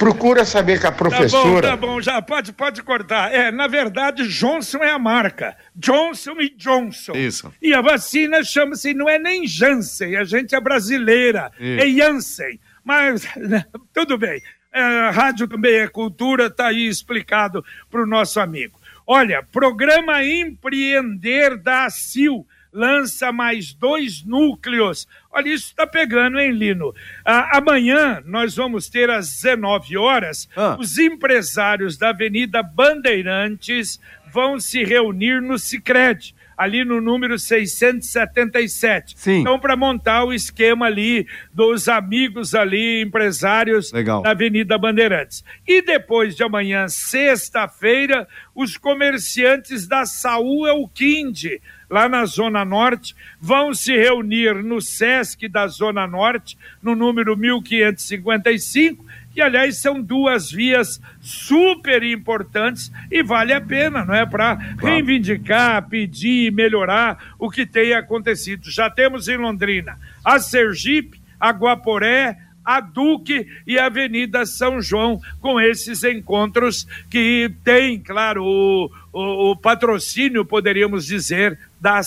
Procura 0.00 0.46
saber 0.46 0.80
que 0.80 0.86
a 0.86 0.92
professora. 0.92 1.68
Tá 1.68 1.76
bom, 1.76 1.86
tá 1.86 1.92
bom, 1.92 2.00
já 2.00 2.22
pode, 2.22 2.54
pode 2.54 2.82
cortar. 2.82 3.34
É, 3.34 3.52
na 3.52 3.66
verdade, 3.66 4.26
Johnson 4.26 4.78
é 4.78 4.90
a 4.90 4.98
marca. 4.98 5.54
Johnson 5.76 6.40
e 6.40 6.48
Johnson. 6.56 7.12
Isso. 7.12 7.52
E 7.60 7.74
a 7.74 7.82
vacina 7.82 8.42
chama-se, 8.42 8.94
não 8.94 9.10
é 9.10 9.18
nem 9.18 9.46
Janssen, 9.46 10.16
a 10.16 10.24
gente 10.24 10.54
é 10.54 10.60
brasileira. 10.60 11.52
Isso. 11.60 11.84
É 11.84 11.86
Janssen. 11.86 12.58
Mas, 12.82 13.28
tudo 13.92 14.16
bem. 14.16 14.40
É, 14.72 15.10
rádio 15.10 15.46
também 15.46 15.80
é 15.80 15.86
cultura, 15.86 16.48
tá 16.48 16.68
aí 16.68 16.86
explicado 16.86 17.62
para 17.90 18.02
o 18.02 18.06
nosso 18.06 18.40
amigo. 18.40 18.80
Olha, 19.06 19.42
programa 19.52 20.24
Empreender 20.24 21.58
da 21.58 21.90
CIL 21.90 22.46
lança 22.72 23.32
mais 23.32 23.72
dois 23.72 24.24
núcleos. 24.24 25.08
Olha, 25.30 25.48
isso 25.48 25.66
está 25.66 25.86
pegando, 25.86 26.38
hein, 26.38 26.52
Lino? 26.52 26.94
Ah, 27.24 27.58
amanhã 27.58 28.22
nós 28.24 28.56
vamos 28.56 28.88
ter 28.88 29.10
às 29.10 29.28
19 29.42 29.96
horas 29.96 30.48
ah. 30.56 30.76
os 30.78 30.98
empresários 30.98 31.96
da 31.96 32.10
Avenida 32.10 32.62
Bandeirantes 32.62 34.00
vão 34.32 34.58
se 34.60 34.84
reunir 34.84 35.40
no 35.40 35.58
Sicredi 35.58 36.34
ali 36.60 36.84
no 36.84 37.00
número 37.00 37.38
677. 37.38 39.14
Sim. 39.16 39.40
Então, 39.40 39.58
para 39.58 39.74
montar 39.74 40.24
o 40.24 40.32
esquema 40.32 40.84
ali 40.84 41.26
dos 41.54 41.88
amigos 41.88 42.54
ali, 42.54 43.00
empresários 43.00 43.90
Legal. 43.90 44.20
da 44.20 44.32
Avenida 44.32 44.76
Bandeirantes. 44.76 45.42
E 45.66 45.80
depois 45.80 46.36
de 46.36 46.42
amanhã, 46.42 46.86
sexta-feira, 46.86 48.28
os 48.54 48.76
comerciantes 48.76 49.88
da 49.88 50.04
Saúl 50.04 50.68
Elquinde, 50.68 51.62
lá 51.90 52.08
na 52.08 52.24
Zona 52.24 52.64
Norte, 52.64 53.16
vão 53.40 53.74
se 53.74 53.96
reunir 53.96 54.62
no 54.62 54.80
SESC 54.80 55.48
da 55.48 55.66
Zona 55.66 56.06
Norte, 56.06 56.56
no 56.80 56.94
número 56.94 57.36
1555, 57.36 59.04
que 59.34 59.40
aliás 59.40 59.78
são 59.78 60.00
duas 60.00 60.50
vias 60.50 61.00
super 61.20 62.02
importantes 62.02 62.90
e 63.10 63.22
vale 63.22 63.52
a 63.52 63.60
pena, 63.60 64.04
não 64.04 64.14
é? 64.14 64.24
Para 64.24 64.54
reivindicar, 64.54 65.88
pedir, 65.88 66.52
melhorar 66.52 67.34
o 67.38 67.50
que 67.50 67.66
tem 67.66 67.92
acontecido. 67.92 68.70
Já 68.70 68.88
temos 68.88 69.28
em 69.28 69.36
Londrina 69.36 69.98
a 70.24 70.38
Sergipe, 70.38 71.20
a 71.38 71.50
Guaporé, 71.50 72.36
a 72.64 72.80
Duque 72.80 73.46
e 73.66 73.78
a 73.78 73.86
Avenida 73.86 74.44
São 74.46 74.80
João, 74.80 75.20
com 75.40 75.60
esses 75.60 76.04
encontros 76.04 76.86
que 77.10 77.50
tem, 77.64 77.98
claro, 77.98 78.44
o, 78.44 78.90
o, 79.12 79.50
o 79.50 79.56
patrocínio, 79.56 80.44
poderíamos 80.44 81.06
dizer, 81.06 81.58
da. 81.80 82.00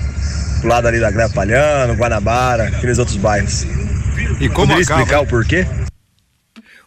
Do 0.60 0.68
lado 0.68 0.86
ali 0.88 1.00
da 1.00 1.10
Gleba 1.10 1.32
Palhano, 1.32 1.94
Guanabara, 1.94 2.64
aqueles 2.68 2.98
outros 2.98 3.16
bairros. 3.16 3.64
E 4.40 4.48
como 4.48 4.68
Poderia 4.68 4.82
acaba? 4.84 5.00
explicar 5.00 5.20
o 5.20 5.26
porquê? 5.26 5.66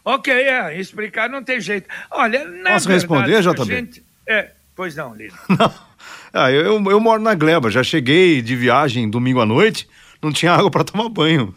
Ok, 0.08 0.32
é, 0.32 0.78
explicar 0.78 1.28
não 1.28 1.42
tem 1.42 1.60
jeito. 1.60 1.88
Olha, 2.12 2.44
na 2.44 2.70
Posso 2.74 2.86
verdade, 2.86 2.92
responder, 2.92 3.42
JB? 3.42 3.64
gente- 3.64 4.04
É, 4.24 4.52
pois 4.76 4.94
não, 4.94 5.12
Lino. 5.14 5.34
Ah, 6.32 6.52
eu, 6.52 6.64
eu, 6.90 7.00
moro 7.00 7.22
na 7.22 7.34
Gleba, 7.34 7.70
já 7.70 7.82
cheguei 7.82 8.42
de 8.42 8.54
viagem 8.54 9.08
domingo 9.08 9.40
à 9.40 9.46
noite, 9.46 9.88
não 10.22 10.30
tinha 10.30 10.52
água 10.52 10.70
para 10.70 10.84
tomar 10.84 11.08
banho. 11.08 11.54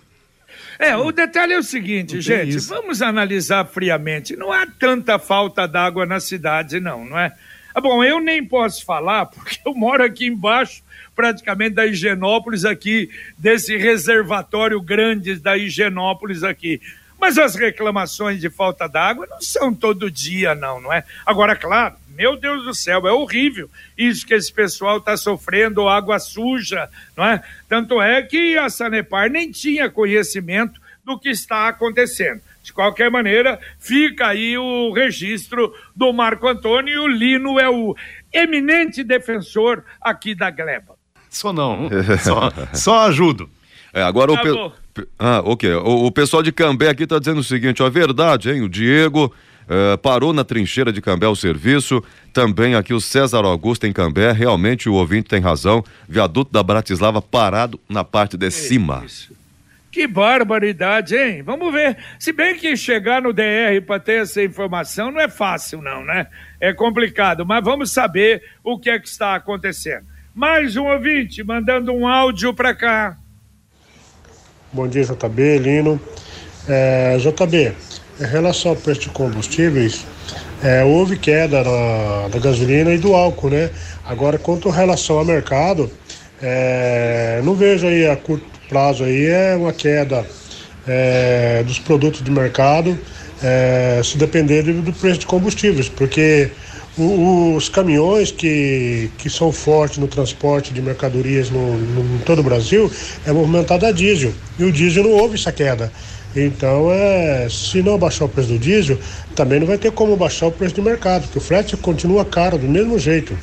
É, 0.79 0.95
o 0.95 1.11
detalhe 1.11 1.51
é 1.51 1.59
o 1.59 1.63
seguinte, 1.63 2.21
gente, 2.21 2.55
isso. 2.55 2.69
vamos 2.69 3.01
analisar 3.01 3.65
friamente. 3.65 4.37
Não 4.37 4.53
há 4.53 4.65
tanta 4.65 5.19
falta 5.19 5.67
d'água 5.67 6.05
na 6.05 6.21
cidade, 6.21 6.79
não, 6.79 7.03
não 7.03 7.19
é? 7.19 7.33
Ah, 7.75 7.81
bom, 7.81 8.01
eu 8.03 8.21
nem 8.21 8.43
posso 8.43 8.85
falar, 8.85 9.25
porque 9.27 9.59
eu 9.65 9.75
moro 9.75 10.01
aqui 10.01 10.25
embaixo, 10.27 10.81
praticamente 11.13 11.75
da 11.75 11.85
Higienópolis, 11.85 12.63
aqui, 12.63 13.09
desse 13.37 13.75
reservatório 13.75 14.81
grande 14.81 15.35
da 15.35 15.57
Higienópolis 15.57 16.41
aqui. 16.43 16.79
Mas 17.19 17.37
as 17.37 17.55
reclamações 17.55 18.39
de 18.39 18.49
falta 18.49 18.87
d'água 18.87 19.27
não 19.29 19.41
são 19.41 19.73
todo 19.73 20.09
dia, 20.09 20.55
não, 20.55 20.79
não 20.81 20.91
é? 20.93 21.03
Agora, 21.25 21.55
claro, 21.55 21.95
meu 22.09 22.37
Deus 22.37 22.63
do 22.63 22.73
céu, 22.73 23.07
é 23.07 23.11
horrível 23.11 23.69
isso 23.97 24.25
que 24.25 24.33
esse 24.33 24.51
pessoal 24.51 24.97
está 24.97 25.15
sofrendo, 25.17 25.87
água 25.87 26.17
suja, 26.19 26.89
não 27.15 27.25
é? 27.25 27.41
Tanto 27.67 28.01
é 28.01 28.21
que 28.21 28.57
a 28.57 28.69
Sanepar 28.69 29.29
nem 29.29 29.51
tinha 29.51 29.89
conhecimento 29.89 30.79
do 31.03 31.19
que 31.19 31.29
está 31.29 31.67
acontecendo. 31.67 32.41
De 32.61 32.73
qualquer 32.73 33.09
maneira, 33.09 33.59
fica 33.79 34.27
aí 34.27 34.57
o 34.57 34.91
registro 34.91 35.73
do 35.95 36.11
Marco 36.13 36.47
Antônio 36.47 36.93
e 36.93 36.97
o 36.99 37.07
Lino 37.07 37.59
é 37.59 37.69
o 37.69 37.95
eminente 38.33 39.03
defensor 39.03 39.83
aqui 40.01 40.35
da 40.35 40.51
Gleba. 40.51 40.95
Só 41.29 41.51
não, 41.53 41.89
só, 42.23 42.51
só 42.73 43.07
ajudo. 43.07 43.49
É, 43.93 44.01
agora 44.03 44.33
Tá 44.33 44.41
o, 44.41 44.43
pe- 44.43 44.75
pe- 44.75 44.78
ah, 45.17 45.41
ok. 45.43 45.73
O, 45.75 46.05
o 46.05 46.11
pessoal 46.11 46.43
de 46.43 46.51
Cambé 46.51 46.89
aqui 46.89 47.03
está 47.03 47.19
dizendo 47.19 47.39
o 47.39 47.43
seguinte, 47.43 47.81
ó, 47.81 47.87
é 47.87 47.89
verdade, 47.89 48.51
hein? 48.51 48.61
O 48.61 48.69
Diego 48.69 49.33
eh, 49.69 49.97
parou 49.97 50.33
na 50.33 50.43
trincheira 50.43 50.91
de 50.91 50.99
Cambé 50.99 51.27
o 51.27 51.35
serviço. 51.35 52.03
Também 52.33 52.73
aqui 52.73 52.93
o 52.93 52.99
César 52.99 53.45
Augusto 53.45 53.85
em 53.85 53.93
Cambé. 53.93 54.31
Realmente 54.31 54.89
o 54.89 54.93
ouvinte 54.95 55.29
tem 55.29 55.39
razão. 55.39 55.83
Viaduto 56.07 56.51
da 56.51 56.63
Bratislava 56.63 57.21
parado 57.21 57.79
na 57.87 58.03
parte 58.03 58.35
de 58.35 58.49
cima. 58.49 59.05
Que 59.91 60.07
barbaridade, 60.07 61.15
hein? 61.15 61.43
Vamos 61.43 61.71
ver. 61.71 61.97
Se 62.17 62.31
bem 62.31 62.55
que 62.55 62.75
chegar 62.75 63.21
no 63.21 63.31
DR 63.31 63.81
para 63.85 63.99
ter 63.99 64.21
essa 64.21 64.43
informação 64.43 65.11
não 65.11 65.21
é 65.21 65.29
fácil, 65.29 65.81
não, 65.81 66.03
né? 66.03 66.27
É 66.59 66.73
complicado, 66.73 67.45
mas 67.45 67.63
vamos 67.63 67.91
saber 67.91 68.43
o 68.63 68.79
que 68.79 68.89
é 68.89 68.99
que 68.99 69.07
está 69.07 69.35
acontecendo. 69.35 70.05
Mais 70.33 70.75
um 70.77 70.85
ouvinte 70.85 71.43
mandando 71.43 71.91
um 71.91 72.07
áudio 72.07 72.53
para 72.53 72.73
cá. 72.73 73.17
Bom 74.71 74.87
dia, 74.87 75.03
JB, 75.03 75.57
Lino. 75.57 75.99
É, 76.67 77.17
JB, 77.17 77.73
em 78.21 78.23
relação 78.23 78.69
ao 78.69 78.77
preço 78.77 79.01
de 79.01 79.09
combustíveis, 79.09 80.05
é, 80.63 80.83
houve 80.83 81.17
queda 81.17 81.63
na, 81.63 82.27
da 82.27 82.37
gasolina 82.37 82.93
e 82.93 82.99
do 82.99 83.15
álcool, 83.15 83.49
né? 83.49 83.71
Agora, 84.05 84.37
quanto 84.37 84.69
relação 84.69 85.17
ao 85.17 85.25
mercado, 85.25 85.89
é, 86.39 87.41
não 87.43 87.55
vejo 87.55 87.87
aí 87.87 88.07
a 88.07 88.15
curto 88.15 88.45
prazo 88.69 89.05
aí 89.05 89.25
é 89.25 89.55
uma 89.55 89.73
queda 89.73 90.23
é, 90.87 91.63
dos 91.63 91.79
produtos 91.79 92.21
de 92.21 92.29
mercado, 92.29 92.95
é, 93.41 93.99
se 94.03 94.19
depender 94.19 94.61
do, 94.61 94.93
preço 94.93 95.21
de 95.21 95.25
combustíveis, 95.25 95.89
porque 95.89 96.51
os 96.99 97.69
caminhões 97.69 98.31
que, 98.31 99.09
que 99.17 99.29
são 99.29 99.51
fortes 99.51 99.97
no 99.97 100.07
transporte 100.07 100.73
de 100.73 100.81
mercadorias 100.81 101.49
no, 101.49 101.77
no- 101.77 102.15
em 102.15 102.19
todo 102.19 102.39
o 102.39 102.43
Brasil 102.43 102.91
é 103.25 103.31
movimentado 103.31 103.85
a 103.85 103.91
diesel. 103.91 104.33
E 104.57 104.63
o 104.63 104.71
diesel 104.71 105.03
não 105.03 105.11
houve 105.11 105.35
essa 105.35 105.51
queda. 105.51 105.91
Então, 106.35 106.91
é, 106.91 107.47
se 107.49 107.81
não 107.81 107.97
baixar 107.97 108.25
o 108.25 108.29
preço 108.29 108.49
do 108.49 108.59
diesel, 108.59 108.99
também 109.35 109.59
não 109.59 109.65
vai 109.67 109.77
ter 109.77 109.91
como 109.91 110.15
baixar 110.15 110.47
o 110.47 110.51
preço 110.51 110.75
do 110.75 110.83
mercado, 110.83 111.23
porque 111.23 111.39
o 111.39 111.41
frete 111.41 111.75
continua 111.77 112.23
caro 112.23 112.57
do 112.57 112.67
mesmo 112.67 112.99
jeito. 112.99 113.35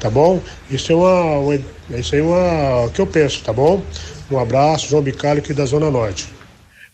Tá 0.00 0.10
bom? 0.10 0.40
Isso 0.70 0.90
é 0.92 0.94
uma, 0.96 1.38
uma 1.38 1.54
isso 1.98 2.16
é 2.16 2.22
uma, 2.22 2.86
o 2.86 2.90
que 2.90 3.00
eu 3.00 3.06
penso, 3.06 3.42
tá 3.42 3.52
bom? 3.52 3.82
Um 4.30 4.38
abraço, 4.38 4.88
João 4.88 5.02
Bicalho 5.02 5.38
aqui 5.38 5.52
da 5.54 5.64
Zona 5.64 5.90
Norte. 5.90 6.26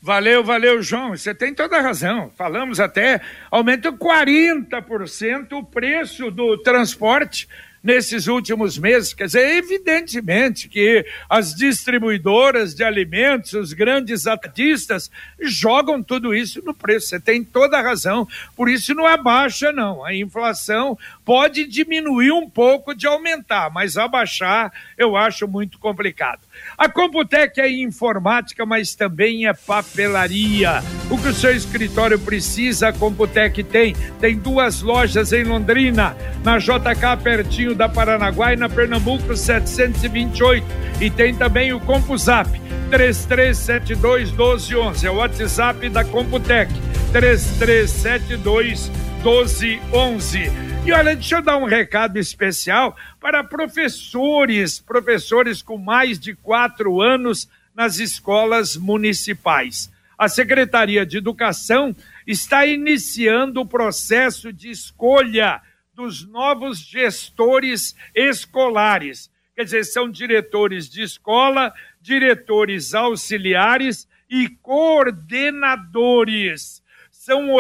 Valeu, 0.03 0.43
valeu, 0.43 0.83
João. 0.83 1.11
Você 1.11 1.35
tem 1.35 1.55
toda 1.55 1.77
a 1.77 1.81
razão. 1.83 2.33
Falamos 2.37 2.81
até 2.81 3.21
aumenta 3.51 3.93
40% 3.93 5.53
o 5.53 5.63
preço 5.63 6.31
do 6.31 6.57
transporte 6.59 7.47
nesses 7.83 8.27
últimos 8.27 8.79
meses. 8.79 9.13
Quer 9.13 9.27
dizer, 9.27 9.57
evidentemente 9.57 10.69
que 10.69 11.05
as 11.29 11.55
distribuidoras 11.55 12.75
de 12.75 12.85
alimentos, 12.85 13.53
os 13.53 13.73
grandes 13.73 14.27
artistas, 14.27 15.11
jogam 15.41 16.03
tudo 16.03 16.35
isso 16.35 16.63
no 16.65 16.75
preço. 16.75 17.09
Você 17.09 17.21
tem 17.21 17.43
toda 17.43 17.79
a 17.79 17.83
razão. 17.83 18.29
Por 18.57 18.69
isso 18.69 18.95
não 18.95 19.07
abaixa, 19.07 19.73
não. 19.73 20.05
A 20.05 20.15
inflação 20.15 20.99
pode 21.31 21.65
diminuir 21.65 22.33
um 22.33 22.51
pouco 22.51 22.93
de 22.93 23.07
aumentar, 23.07 23.71
mas 23.71 23.97
abaixar 23.97 24.73
eu 24.99 25.17
acho 25.17 25.47
muito 25.47 25.79
complicado. 25.79 26.41
A 26.77 26.89
Computec 26.89 27.61
é 27.61 27.71
informática, 27.71 28.67
mas 28.67 28.97
também 28.97 29.47
é 29.47 29.53
papelaria. 29.55 30.83
O 31.09 31.17
que 31.17 31.29
o 31.29 31.33
seu 31.33 31.55
escritório 31.55 32.19
precisa, 32.19 32.89
a 32.89 32.93
Computec 32.93 33.63
tem. 33.63 33.95
Tem 34.19 34.37
duas 34.37 34.83
lojas 34.83 35.33
em 35.33 35.45
Londrina, 35.45 36.17
na 36.43 36.59
JK, 36.59 37.23
pertinho 37.23 37.77
da 37.77 37.89
Paranaguá 37.89 38.53
e 38.55 38.57
na 38.57 38.69
Pernambuco 38.69 39.37
728. 39.37 40.67
E 41.01 41.11
tem 41.11 41.33
também 41.33 41.73
o 41.73 41.79
CompuZap, 41.79 42.51
3372 42.91 44.33
1211. 44.33 45.07
É 45.07 45.11
o 45.13 45.15
WhatsApp 45.19 45.89
da 45.91 46.05
Computec, 46.05 46.73
3372 47.13 48.91
1211. 49.23 50.70
E 50.85 50.93
olha, 50.93 51.15
deixa 51.15 51.37
eu 51.37 51.43
dar 51.43 51.57
um 51.59 51.67
recado 51.67 52.19
especial 52.19 52.97
para 53.21 53.45
professores, 53.45 54.81
professores 54.81 55.61
com 55.61 55.77
mais 55.77 56.19
de 56.19 56.35
quatro 56.35 57.03
anos 57.03 57.47
nas 57.75 57.99
escolas 57.99 58.77
municipais. 58.77 59.93
A 60.17 60.27
Secretaria 60.29 61.05
de 61.07 61.19
Educação 61.19 61.95
está 62.27 62.67
iniciando 62.67 63.61
o 63.61 63.67
processo 63.67 64.51
de 64.53 64.71
escolha 64.71 65.61
dos 65.95 66.27
novos 66.27 66.79
gestores 66.79 67.95
escolares. 68.15 69.31
Quer 69.55 69.65
dizer, 69.65 69.85
são 69.85 70.11
diretores 70.11 70.89
de 70.89 71.03
escola, 71.03 71.75
diretores 72.01 72.95
auxiliares 72.95 74.09
e 74.31 74.49
coordenadores. 74.49 76.83
São 77.11 77.51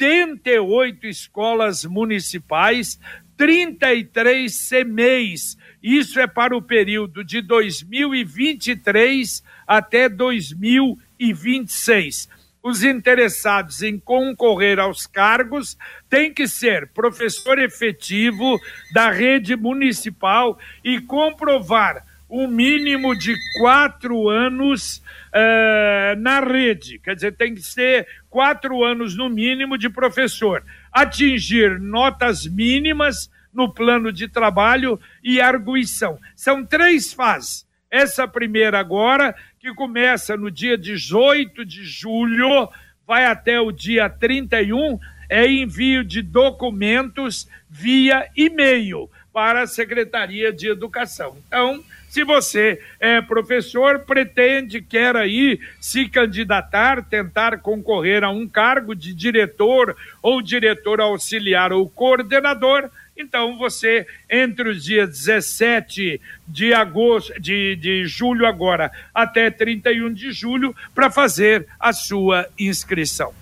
88 0.00 1.06
escolas 1.06 1.84
municipais, 1.84 2.98
33 3.36 4.68
CMEs. 4.68 5.56
Isso 5.82 6.20
é 6.20 6.26
para 6.26 6.54
o 6.56 6.62
período 6.62 7.22
de 7.24 7.40
2023 7.40 9.42
até 9.66 10.08
2026. 10.08 12.28
Os 12.62 12.82
interessados 12.82 13.82
em 13.82 13.98
concorrer 13.98 14.78
aos 14.80 15.06
cargos 15.06 15.76
têm 16.08 16.32
que 16.32 16.48
ser 16.48 16.88
professor 16.88 17.58
efetivo 17.58 18.58
da 18.92 19.10
rede 19.10 19.54
municipal 19.54 20.58
e 20.82 20.98
comprovar 21.00 22.06
um 22.28 22.48
mínimo 22.48 23.14
de 23.14 23.36
quatro 23.58 24.28
anos 24.28 25.00
uh, 25.28 26.18
na 26.18 26.40
rede. 26.40 26.98
Quer 26.98 27.14
dizer, 27.14 27.36
tem 27.36 27.54
que 27.54 27.62
ser 27.62 28.08
quatro 28.34 28.82
anos 28.82 29.16
no 29.16 29.28
mínimo 29.28 29.78
de 29.78 29.88
professor. 29.88 30.64
Atingir 30.92 31.78
notas 31.78 32.44
mínimas 32.44 33.30
no 33.52 33.72
plano 33.72 34.10
de 34.10 34.26
trabalho 34.26 34.98
e 35.22 35.40
arguição. 35.40 36.18
São 36.34 36.66
três 36.66 37.12
fases. 37.12 37.64
Essa 37.88 38.26
primeira 38.26 38.80
agora, 38.80 39.36
que 39.60 39.72
começa 39.72 40.36
no 40.36 40.50
dia 40.50 40.76
18 40.76 41.64
de 41.64 41.84
julho, 41.84 42.68
vai 43.06 43.24
até 43.24 43.60
o 43.60 43.70
dia 43.70 44.10
31, 44.10 44.98
é 45.30 45.48
envio 45.48 46.02
de 46.02 46.20
documentos 46.20 47.48
via 47.70 48.28
e-mail 48.36 49.08
para 49.34 49.62
a 49.62 49.66
Secretaria 49.66 50.52
de 50.52 50.68
Educação. 50.68 51.36
Então, 51.48 51.82
se 52.08 52.22
você 52.22 52.80
é 53.00 53.20
professor, 53.20 53.98
pretende, 53.98 54.80
quer 54.80 55.16
aí 55.16 55.58
se 55.80 56.08
candidatar, 56.08 57.02
tentar 57.02 57.58
concorrer 57.58 58.22
a 58.22 58.30
um 58.30 58.46
cargo 58.46 58.94
de 58.94 59.12
diretor 59.12 59.96
ou 60.22 60.40
diretor 60.40 61.00
auxiliar 61.00 61.72
ou 61.72 61.90
coordenador, 61.90 62.88
então 63.16 63.58
você, 63.58 64.06
entre 64.30 64.68
os 64.68 64.84
dias 64.84 65.08
17 65.08 66.20
de 66.46 66.72
agosto, 66.72 67.40
de, 67.40 67.74
de 67.74 68.06
julho 68.06 68.46
agora, 68.46 68.92
até 69.12 69.50
31 69.50 70.12
de 70.12 70.30
julho, 70.30 70.74
para 70.94 71.10
fazer 71.10 71.66
a 71.80 71.92
sua 71.92 72.46
inscrição. 72.56 73.32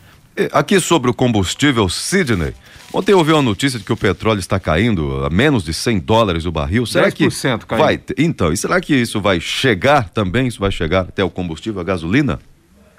Aqui 0.50 0.80
sobre 0.80 1.10
o 1.10 1.14
combustível 1.14 1.90
Sidney. 1.90 2.54
Ontem 2.92 3.12
eu 3.12 3.18
ouvi 3.18 3.32
uma 3.32 3.40
notícia 3.40 3.78
de 3.78 3.84
que 3.84 3.92
o 3.92 3.96
petróleo 3.96 4.38
está 4.38 4.60
caindo 4.60 5.24
a 5.24 5.30
menos 5.30 5.64
de 5.64 5.72
100 5.72 6.00
dólares 6.00 6.44
o 6.44 6.52
barril. 6.52 6.84
Será 6.84 7.10
que 7.10 7.26
caindo. 7.66 7.66
vai? 7.66 8.00
Então, 8.18 8.52
e 8.52 8.56
será 8.56 8.80
que 8.82 8.94
isso 8.94 9.18
vai 9.18 9.40
chegar 9.40 10.10
também? 10.10 10.46
Isso 10.46 10.60
vai 10.60 10.70
chegar 10.70 11.00
até 11.00 11.24
o 11.24 11.30
combustível, 11.30 11.80
a 11.80 11.84
gasolina? 11.84 12.38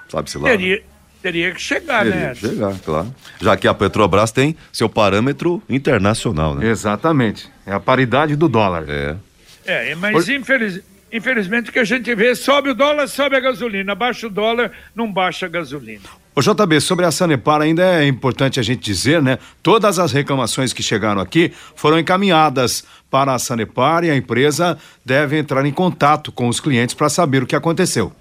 Sabe-se 0.08 0.36
lá. 0.36 0.48
Teria, 0.48 0.82
teria 1.22 1.52
que 1.52 1.62
chegar, 1.62 2.04
Teria 2.04 2.20
né? 2.20 2.34
que 2.34 2.40
chegar, 2.40 2.74
claro. 2.84 3.14
Já 3.40 3.56
que 3.56 3.68
a 3.68 3.74
Petrobras 3.74 4.32
tem 4.32 4.56
seu 4.72 4.88
parâmetro 4.88 5.62
internacional, 5.68 6.56
né? 6.56 6.68
Exatamente. 6.68 7.48
É 7.64 7.72
a 7.72 7.78
paridade 7.78 8.34
do 8.34 8.48
dólar. 8.48 8.86
É. 8.88 9.16
É, 9.64 9.94
mas 9.94 10.28
infeliz, 10.28 10.82
infelizmente 11.12 11.70
o 11.70 11.72
que 11.72 11.78
a 11.78 11.84
gente 11.84 12.12
vê, 12.16 12.34
sobe 12.34 12.70
o 12.70 12.74
dólar, 12.74 13.06
sobe 13.06 13.36
a 13.36 13.40
gasolina, 13.40 13.94
baixa 13.94 14.26
o 14.26 14.30
dólar, 14.30 14.72
não 14.94 15.10
baixa 15.10 15.46
a 15.46 15.48
gasolina. 15.48 16.23
Ô 16.36 16.40
JB, 16.40 16.80
sobre 16.80 17.04
a 17.06 17.12
Sanepar 17.12 17.60
ainda 17.60 17.84
é 17.84 18.08
importante 18.08 18.58
a 18.58 18.62
gente 18.62 18.80
dizer, 18.80 19.22
né? 19.22 19.38
Todas 19.62 20.00
as 20.00 20.10
reclamações 20.10 20.72
que 20.72 20.82
chegaram 20.82 21.20
aqui 21.20 21.52
foram 21.76 21.96
encaminhadas 21.96 22.84
para 23.08 23.32
a 23.32 23.38
Sanepar 23.38 24.02
e 24.02 24.10
a 24.10 24.16
empresa 24.16 24.76
deve 25.04 25.38
entrar 25.38 25.64
em 25.64 25.70
contato 25.70 26.32
com 26.32 26.48
os 26.48 26.58
clientes 26.58 26.92
para 26.92 27.08
saber 27.08 27.44
o 27.44 27.46
que 27.46 27.54
aconteceu. 27.54 28.12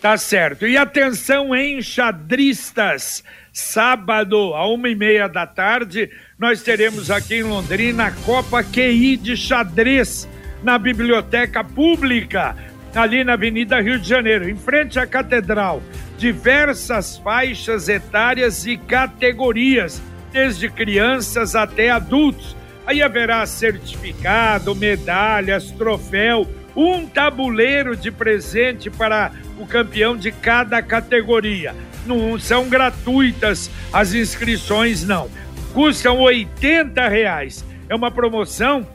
Tá 0.00 0.16
certo. 0.16 0.66
E 0.66 0.78
atenção, 0.78 1.54
enxadristas. 1.54 3.22
Sábado, 3.52 4.54
a 4.54 4.66
uma 4.66 4.88
e 4.88 4.94
meia 4.94 5.28
da 5.28 5.46
tarde, 5.46 6.10
nós 6.38 6.62
teremos 6.62 7.10
aqui 7.10 7.34
em 7.34 7.42
Londrina 7.42 8.06
a 8.06 8.10
Copa 8.10 8.64
QI 8.64 9.18
de 9.18 9.36
xadrez 9.36 10.26
na 10.62 10.78
Biblioteca 10.78 11.62
Pública, 11.62 12.56
ali 12.94 13.22
na 13.22 13.34
Avenida 13.34 13.78
Rio 13.80 13.98
de 13.98 14.08
Janeiro, 14.08 14.48
em 14.48 14.56
frente 14.56 14.98
à 14.98 15.06
Catedral. 15.06 15.82
Diversas 16.22 17.16
faixas 17.18 17.88
etárias 17.88 18.64
e 18.64 18.76
categorias, 18.76 20.00
desde 20.30 20.70
crianças 20.70 21.56
até 21.56 21.90
adultos. 21.90 22.54
Aí 22.86 23.02
haverá 23.02 23.44
certificado, 23.44 24.72
medalhas, 24.72 25.72
troféu, 25.72 26.48
um 26.76 27.08
tabuleiro 27.08 27.96
de 27.96 28.12
presente 28.12 28.88
para 28.88 29.32
o 29.58 29.66
campeão 29.66 30.16
de 30.16 30.30
cada 30.30 30.80
categoria. 30.80 31.74
Não 32.06 32.38
são 32.38 32.68
gratuitas 32.68 33.68
as 33.92 34.14
inscrições, 34.14 35.02
não. 35.02 35.28
Custam 35.74 36.20
80 36.20 37.08
reais. 37.08 37.64
É 37.88 37.96
uma 37.96 38.12
promoção 38.12 38.86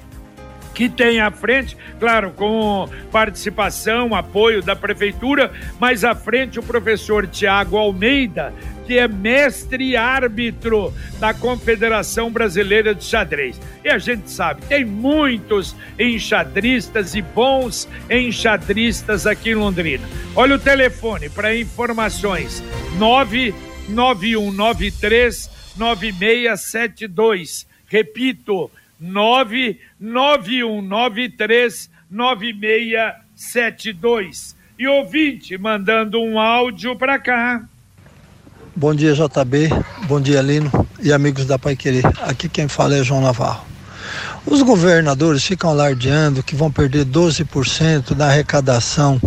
que 0.78 0.88
tem 0.88 1.20
à 1.20 1.30
frente, 1.32 1.76
claro, 2.00 2.32
com 2.34 2.88
participação, 3.12 4.13
apoio 4.13 4.62
da 4.62 4.76
prefeitura, 4.76 5.52
mas 5.80 6.04
à 6.04 6.13
frente 6.13 6.60
o 6.60 6.63
professor 6.63 7.26
Tiago 7.26 7.78
Almeida, 7.78 8.54
que 8.86 9.00
é 9.00 9.08
mestre 9.08 9.98
árbitro 9.98 10.94
da 11.20 11.34
Confederação 11.34 12.30
Brasileira 12.30 12.94
de 12.94 13.04
Xadrez. 13.04 13.60
E 13.84 13.90
a 13.90 13.98
gente 13.98 14.30
sabe, 14.30 14.62
tem 14.68 14.86
muitos 14.86 15.76
enxadristas 15.98 17.16
e 17.16 17.24
bons 17.24 17.90
enxadristas 18.08 19.26
aqui 19.26 19.50
em 19.50 19.56
Londrina. 19.56 20.08
Olha 20.36 20.58
o 20.58 20.60
telefone 20.60 21.28
para 21.28 21.58
informações: 21.58 22.62
99193 23.00 25.50
9672. 25.76 27.66
Repito, 27.90 28.70
99193 28.99 31.89
9672. 32.10 34.55
E 34.79 34.88
ouvinte 34.88 35.57
mandando 35.57 36.21
um 36.21 36.39
áudio 36.39 36.95
para 36.95 37.17
cá. 37.17 37.63
Bom 38.75 38.93
dia, 38.93 39.13
JB. 39.13 39.69
Bom 40.07 40.21
dia, 40.21 40.39
Lino 40.41 40.71
e 41.01 41.12
amigos 41.12 41.45
da 41.45 41.57
Pai 41.57 41.75
Querer. 41.75 42.05
Aqui 42.21 42.47
quem 42.47 42.67
fala 42.67 42.95
é 42.95 43.03
João 43.03 43.21
Navarro. 43.21 43.65
Os 44.45 44.62
governadores 44.62 45.43
ficam 45.43 45.69
alardeando 45.69 46.43
que 46.43 46.55
vão 46.55 46.71
perder 46.71 47.05
12% 47.05 48.13
da 48.13 48.27
arrecadação 48.27 49.19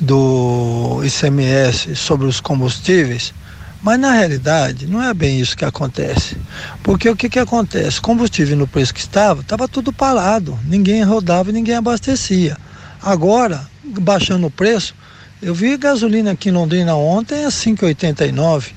do 0.00 1.02
ICMS 1.04 1.94
sobre 1.94 2.26
os 2.26 2.40
combustíveis, 2.40 3.34
mas 3.82 3.98
na 3.98 4.12
realidade 4.12 4.86
não 4.86 5.02
é 5.02 5.12
bem 5.14 5.40
isso 5.40 5.56
que 5.56 5.64
acontece. 5.64 6.36
Porque 6.82 7.08
o 7.08 7.16
que, 7.16 7.28
que 7.28 7.38
acontece? 7.38 8.00
Combustível 8.00 8.56
no 8.56 8.66
preço 8.66 8.92
que 8.92 9.00
estava, 9.00 9.40
estava 9.40 9.66
tudo 9.66 9.92
parado, 9.92 10.58
ninguém 10.64 11.02
rodava 11.02 11.50
e 11.50 11.52
ninguém 11.52 11.76
abastecia. 11.76 12.56
Agora, 13.02 13.66
baixando 13.82 14.46
o 14.46 14.50
preço, 14.50 14.94
eu 15.40 15.54
vi 15.54 15.76
gasolina 15.76 16.32
aqui 16.32 16.50
em 16.50 16.52
Londrina 16.52 16.94
ontem 16.94 17.44
a 17.44 17.48
5,89. 17.48 18.72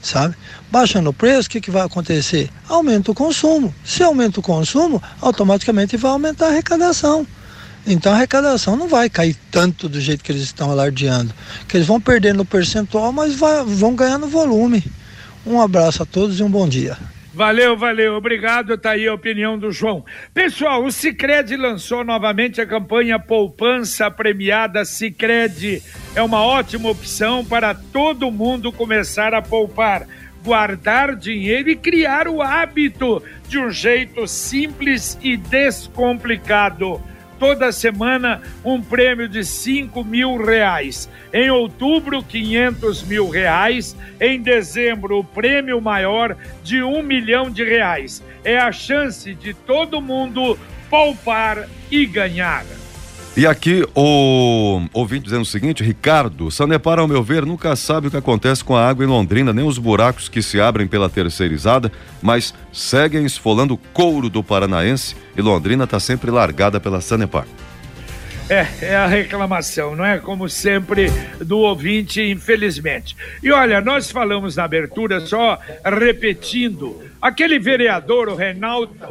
sabe? 0.00 0.34
Baixando 0.70 1.10
o 1.10 1.12
preço, 1.12 1.48
o 1.48 1.50
que, 1.50 1.60
que 1.60 1.70
vai 1.70 1.82
acontecer? 1.82 2.48
Aumenta 2.68 3.10
o 3.10 3.14
consumo. 3.14 3.74
Se 3.84 4.02
aumenta 4.02 4.40
o 4.40 4.42
consumo, 4.42 5.02
automaticamente 5.20 5.96
vai 5.96 6.10
aumentar 6.10 6.46
a 6.46 6.48
arrecadação. 6.50 7.26
Então 7.86 8.12
a 8.12 8.16
arrecadação 8.16 8.76
não 8.76 8.88
vai 8.88 9.08
cair 9.08 9.36
tanto 9.50 9.88
do 9.88 10.00
jeito 10.00 10.24
que 10.24 10.32
eles 10.32 10.42
estão 10.42 10.70
alardeando. 10.70 11.32
Que 11.68 11.76
eles 11.76 11.86
vão 11.86 12.00
perdendo 12.00 12.44
percentual, 12.44 13.12
mas 13.12 13.36
vai, 13.36 13.62
vão 13.64 13.94
ganhando 13.94 14.26
volume. 14.26 14.82
Um 15.46 15.60
abraço 15.60 16.02
a 16.02 16.06
todos 16.06 16.40
e 16.40 16.42
um 16.42 16.50
bom 16.50 16.68
dia. 16.68 16.96
Valeu, 17.32 17.76
valeu, 17.76 18.14
obrigado. 18.14 18.76
Tá 18.78 18.92
aí 18.92 19.06
a 19.06 19.14
opinião 19.14 19.58
do 19.58 19.70
João. 19.70 20.04
Pessoal, 20.32 20.82
o 20.82 20.90
Cicred 20.90 21.54
lançou 21.56 22.02
novamente 22.02 22.60
a 22.62 22.66
campanha 22.66 23.18
Poupança 23.18 24.10
Premiada 24.10 24.84
Cicred. 24.84 25.82
É 26.14 26.22
uma 26.22 26.42
ótima 26.42 26.88
opção 26.88 27.44
para 27.44 27.74
todo 27.74 28.32
mundo 28.32 28.72
começar 28.72 29.34
a 29.34 29.42
poupar, 29.42 30.08
guardar 30.42 31.14
dinheiro 31.14 31.68
e 31.68 31.76
criar 31.76 32.26
o 32.26 32.40
hábito 32.40 33.22
de 33.46 33.58
um 33.58 33.70
jeito 33.70 34.26
simples 34.26 35.18
e 35.22 35.36
descomplicado 35.36 37.00
toda 37.38 37.72
semana 37.72 38.40
um 38.64 38.80
prêmio 38.80 39.28
de 39.28 39.44
5 39.44 40.02
mil 40.04 40.36
reais. 40.36 41.08
Em 41.32 41.50
outubro, 41.50 42.22
500 42.22 43.02
mil 43.04 43.28
reais. 43.28 43.96
Em 44.20 44.40
dezembro, 44.40 45.18
o 45.18 45.24
prêmio 45.24 45.80
maior 45.80 46.36
de 46.62 46.82
um 46.82 47.02
milhão 47.02 47.50
de 47.50 47.64
reais. 47.64 48.22
É 48.44 48.58
a 48.58 48.72
chance 48.72 49.34
de 49.34 49.54
todo 49.54 50.00
mundo 50.00 50.58
poupar 50.88 51.68
e 51.90 52.06
ganhar. 52.06 52.64
E 53.36 53.46
aqui 53.46 53.86
o 53.94 54.80
ouvinte 54.94 55.24
dizendo 55.24 55.42
o 55.42 55.44
seguinte, 55.44 55.84
Ricardo, 55.84 56.50
Sanepar, 56.50 56.98
ao 56.98 57.06
meu 57.06 57.22
ver, 57.22 57.44
nunca 57.44 57.76
sabe 57.76 58.06
o 58.06 58.10
que 58.10 58.16
acontece 58.16 58.64
com 58.64 58.74
a 58.74 58.88
água 58.88 59.04
em 59.04 59.08
Londrina, 59.08 59.52
nem 59.52 59.62
os 59.62 59.76
buracos 59.76 60.26
que 60.26 60.40
se 60.40 60.58
abrem 60.58 60.86
pela 60.86 61.10
terceirizada, 61.10 61.92
mas 62.22 62.54
seguem 62.72 63.26
esfolando 63.26 63.74
o 63.74 63.78
couro 63.92 64.30
do 64.30 64.42
paranaense 64.42 65.14
e 65.36 65.42
Londrina 65.42 65.84
está 65.84 66.00
sempre 66.00 66.30
largada 66.30 66.80
pela 66.80 67.02
Sanepar. 67.02 67.44
É, 68.48 68.86
é 68.86 68.94
a 68.94 69.08
reclamação, 69.08 69.96
não 69.96 70.04
é? 70.04 70.18
Como 70.20 70.48
sempre, 70.48 71.08
do 71.44 71.58
ouvinte, 71.58 72.22
infelizmente. 72.22 73.16
E 73.42 73.50
olha, 73.50 73.80
nós 73.80 74.08
falamos 74.08 74.54
na 74.54 74.62
abertura, 74.62 75.18
só 75.18 75.58
repetindo, 75.84 77.02
aquele 77.20 77.58
vereador, 77.58 78.28
o 78.28 78.36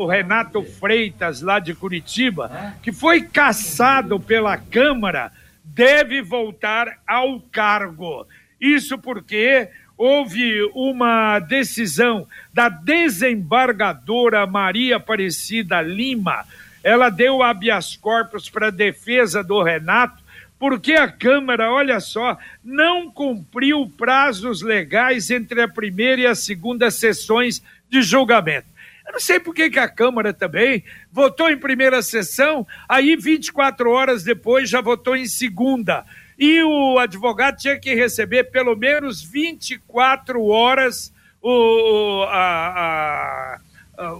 o 0.01 0.07
Renato 0.07 0.63
Freitas, 0.63 1.41
lá 1.41 1.59
de 1.59 1.73
Curitiba, 1.73 2.75
que 2.81 2.93
foi 2.93 3.23
caçado 3.23 4.21
pela 4.21 4.57
Câmara, 4.57 5.33
deve 5.65 6.21
voltar 6.21 6.99
ao 7.05 7.41
cargo. 7.51 8.25
Isso 8.59 8.97
porque 8.97 9.67
houve 9.97 10.61
uma 10.73 11.39
decisão 11.39 12.25
da 12.53 12.69
desembargadora 12.69 14.47
Maria 14.47 14.95
Aparecida 14.95 15.81
Lima 15.81 16.45
ela 16.85 17.09
deu 17.09 17.41
habeas 17.41 17.97
corpus 17.97 18.47
para 18.47 18.69
defesa 18.69 19.43
do 19.43 19.63
Renato, 19.63 20.23
porque 20.59 20.93
a 20.93 21.11
Câmara, 21.11 21.71
olha 21.71 21.99
só, 21.99 22.37
não 22.63 23.09
cumpriu 23.09 23.91
prazos 23.97 24.61
legais 24.61 25.31
entre 25.31 25.63
a 25.63 25.67
primeira 25.67 26.21
e 26.21 26.27
a 26.27 26.35
segunda 26.35 26.91
sessões 26.91 27.63
de 27.89 28.03
julgamento. 28.03 28.67
Eu 29.03 29.13
não 29.13 29.19
sei 29.19 29.39
por 29.39 29.55
que, 29.55 29.71
que 29.71 29.79
a 29.79 29.89
Câmara 29.89 30.31
também 30.31 30.83
votou 31.11 31.49
em 31.49 31.57
primeira 31.57 32.03
sessão, 32.03 32.67
aí 32.87 33.15
24 33.15 33.89
horas 33.89 34.23
depois 34.23 34.69
já 34.69 34.79
votou 34.79 35.15
em 35.15 35.25
segunda. 35.25 36.05
E 36.37 36.61
o 36.61 36.99
advogado 36.99 37.57
tinha 37.57 37.79
que 37.79 37.95
receber 37.95 38.51
pelo 38.51 38.75
menos 38.75 39.23
24 39.23 40.45
horas 40.45 41.11
o, 41.41 42.25
a, 42.29 43.57
a, 43.57 43.59
a, 43.97 44.19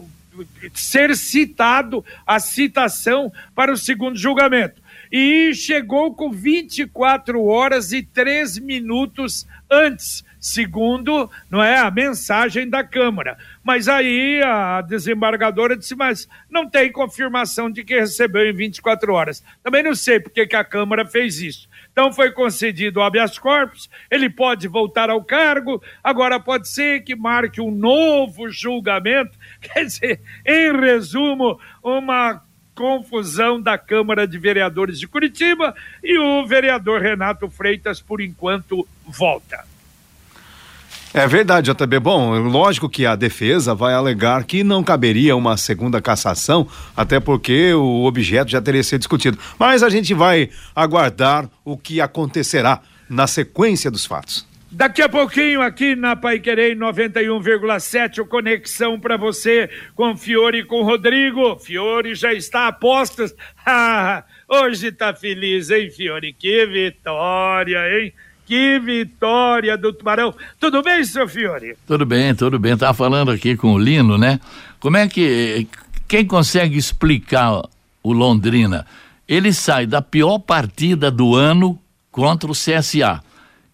ser 0.74 1.16
citado 1.16 2.04
a 2.26 2.40
citação 2.40 3.32
para 3.54 3.72
o 3.72 3.78
segundo 3.78 4.18
julgamento. 4.18 4.82
E 5.12 5.54
chegou 5.54 6.14
com 6.14 6.32
24 6.32 7.44
horas 7.44 7.92
e 7.92 8.02
3 8.02 8.58
minutos 8.60 9.48
antes, 9.70 10.26
segundo 10.40 11.30
não 11.50 11.64
é 11.64 11.78
a 11.78 11.92
mensagem 11.92 12.68
da 12.68 12.84
Câmara. 12.84 13.38
Mas 13.64 13.88
aí 13.88 14.42
a 14.44 14.82
desembargadora 14.82 15.78
disse: 15.78 15.96
Mas 15.96 16.28
não 16.50 16.70
tem 16.70 16.92
confirmação 16.92 17.70
de 17.70 17.84
que 17.84 18.00
recebeu 18.00 18.46
em 18.46 18.54
24 18.54 19.14
horas. 19.14 19.44
Também 19.64 19.84
não 19.84 19.96
sei 19.96 20.20
por 20.20 20.32
que 20.32 20.56
a 20.56 20.64
Câmara 20.64 21.06
fez 21.06 21.40
isso. 21.40 21.70
Então 21.96 22.12
foi 22.12 22.30
concedido 22.30 23.00
o 23.00 23.04
habeas 23.04 23.40
corpus, 23.40 23.90
ele 24.12 24.30
pode 24.30 24.68
voltar 24.68 25.10
ao 25.10 25.24
cargo, 25.24 25.82
agora 26.04 26.38
pode 26.38 26.68
ser 26.68 27.02
que 27.06 27.16
marque 27.16 27.62
um 27.62 27.72
novo 27.72 28.50
julgamento. 28.50 29.32
Quer 29.64 29.86
dizer, 29.86 30.22
em 30.46 30.78
resumo, 30.78 31.58
uma 31.82 32.44
confusão 32.76 33.62
da 33.62 33.78
Câmara 33.78 34.28
de 34.28 34.38
Vereadores 34.38 35.00
de 35.00 35.08
Curitiba 35.08 35.74
e 36.04 36.20
o 36.20 36.46
vereador 36.46 37.02
Renato 37.02 37.50
Freitas, 37.50 38.02
por 38.02 38.20
enquanto, 38.20 38.86
volta. 39.08 39.64
É 41.18 41.26
verdade, 41.28 41.72
JB. 41.72 41.98
Bom, 42.02 42.38
lógico 42.40 42.90
que 42.90 43.06
a 43.06 43.16
defesa 43.16 43.74
vai 43.74 43.94
alegar 43.94 44.44
que 44.44 44.66
não 44.66 44.84
caberia 44.84 45.34
uma 45.34 45.56
segunda 45.56 46.02
cassação, 46.02 46.68
até 46.94 47.22
porque 47.22 47.74
o 47.74 48.04
objeto 48.04 48.52
já 48.52 48.62
teria 48.62 48.84
sido 48.84 49.00
discutido. 49.00 49.40
Mas 49.58 49.82
a 49.82 49.88
gente 49.88 50.14
vai 50.14 50.50
aguardar 50.76 51.50
o 51.64 51.78
que 51.78 52.02
acontecerá 52.02 52.82
na 53.10 53.28
sequência 53.28 53.90
dos 53.90 54.06
fatos. 54.06 54.46
Daqui 54.70 55.02
a 55.02 55.08
pouquinho 55.08 55.62
aqui 55.62 55.96
na 55.96 56.18
Pai 56.18 56.38
Querer 56.38 56.76
91,7 56.76 58.20
o 58.20 58.26
conexão 58.26 59.00
para 59.00 59.16
você 59.16 59.70
com 59.96 60.18
Fiore 60.18 60.60
e 60.60 60.66
com 60.66 60.84
Rodrigo. 60.84 61.58
Fiore 61.58 62.14
já 62.14 62.34
está 62.34 62.68
a 62.68 62.74
postos. 62.74 63.34
Ah, 63.66 64.24
hoje 64.48 64.92
tá 64.92 65.12
feliz, 65.14 65.72
hein, 65.72 65.90
Fiore? 65.90 66.34
Que 66.34 66.68
vitória, 66.68 67.80
hein? 67.90 68.14
Que 68.46 68.80
vitória 68.80 69.78
do 69.78 69.92
Tubarão. 69.92 70.34
Tudo 70.60 70.84
bem, 70.84 71.04
seu 71.04 71.28
Fiore? 71.28 71.76
Tudo 71.88 72.06
bem, 72.06 72.36
tudo 72.36 72.60
bem. 72.60 72.78
Tava 72.78 72.94
falando 72.94 73.32
aqui 73.32 73.58
com 73.58 73.74
o 73.74 73.80
Lino, 73.80 74.18
né? 74.18 74.40
Como 74.80 74.98
é 74.98 75.08
que. 75.08 75.68
Quem 76.08 76.26
consegue 76.26 76.78
explicar 76.78 77.64
o 78.04 78.14
Londrina? 78.14 78.86
Ele 79.28 79.52
sai 79.52 79.88
da 79.88 80.02
pior 80.02 80.38
partida 80.38 81.10
do 81.10 81.36
ano 81.36 81.80
contra 82.12 82.50
o 82.50 82.54
CSA. 82.54 83.24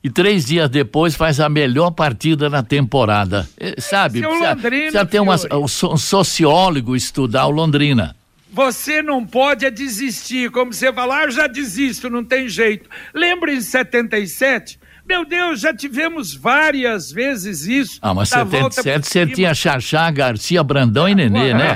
E 0.03 0.09
três 0.09 0.45
dias 0.45 0.69
depois 0.69 1.13
faz 1.13 1.39
a 1.39 1.47
melhor 1.47 1.91
partida 1.91 2.49
na 2.49 2.63
temporada. 2.63 3.47
É, 3.59 3.79
sabe? 3.79 4.21
Precisa, 4.21 4.55
precisa 4.55 5.05
ter 5.05 5.19
uma, 5.19 5.35
um 5.53 5.97
sociólogo 5.97 6.95
estudar 6.95 7.45
o 7.45 7.51
Londrina. 7.51 8.15
Você 8.51 9.01
não 9.01 9.25
pode 9.25 9.65
é 9.65 9.71
desistir, 9.71 10.51
como 10.51 10.73
você 10.73 10.91
falar, 10.91 11.19
ah, 11.19 11.23
eu 11.23 11.31
já 11.31 11.47
desisto, 11.47 12.09
não 12.09 12.23
tem 12.23 12.49
jeito. 12.49 12.89
Lembra 13.13 13.53
em 13.53 13.61
77? 13.61 14.77
Meu 15.07 15.25
Deus, 15.25 15.61
já 15.61 15.73
tivemos 15.73 16.35
várias 16.35 17.11
vezes 17.11 17.65
isso. 17.65 17.99
Ah, 18.01 18.13
mas 18.13 18.29
77 18.29 19.07
você 19.07 19.27
tinha 19.27 19.53
Xaxá, 19.53 20.11
Garcia, 20.11 20.63
Brandão 20.63 21.07
e 21.07 21.15
Nenê, 21.15 21.53
né? 21.53 21.75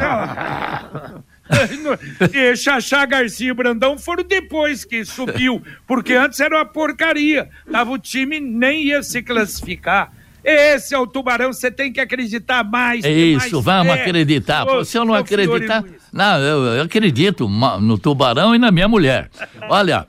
e 2.34 2.56
Xaxá, 2.56 3.06
Garcia 3.06 3.52
e 3.52 3.54
Brandão 3.54 3.98
foram 3.98 4.24
depois 4.24 4.84
que 4.84 5.06
subiu, 5.06 5.62
porque 5.88 6.14
antes 6.14 6.40
era 6.40 6.58
uma 6.58 6.66
porcaria. 6.66 7.50
Tava 7.72 7.92
o 7.92 7.98
time 7.98 8.40
nem 8.40 8.86
ia 8.88 9.02
se 9.02 9.22
classificar. 9.22 10.12
Esse 10.46 10.94
é 10.94 11.00
o 11.00 11.08
tubarão, 11.08 11.52
você 11.52 11.72
tem 11.72 11.92
que 11.92 12.00
acreditar 12.00 12.64
mais. 12.64 13.04
É 13.04 13.12
isso, 13.12 13.56
mais 13.56 13.66
vamos 13.66 13.94
acreditar. 13.94 14.64
Pô, 14.64 14.86
se 14.86 14.96
eu 14.96 15.04
não 15.04 15.16
acreditar. 15.16 15.84
Não, 16.16 16.40
eu, 16.40 16.64
eu, 16.76 16.84
acredito 16.84 17.50
no 17.82 17.98
tubarão 17.98 18.56
e 18.56 18.58
na 18.58 18.72
minha 18.72 18.88
mulher. 18.88 19.30
Olha, 19.70 20.08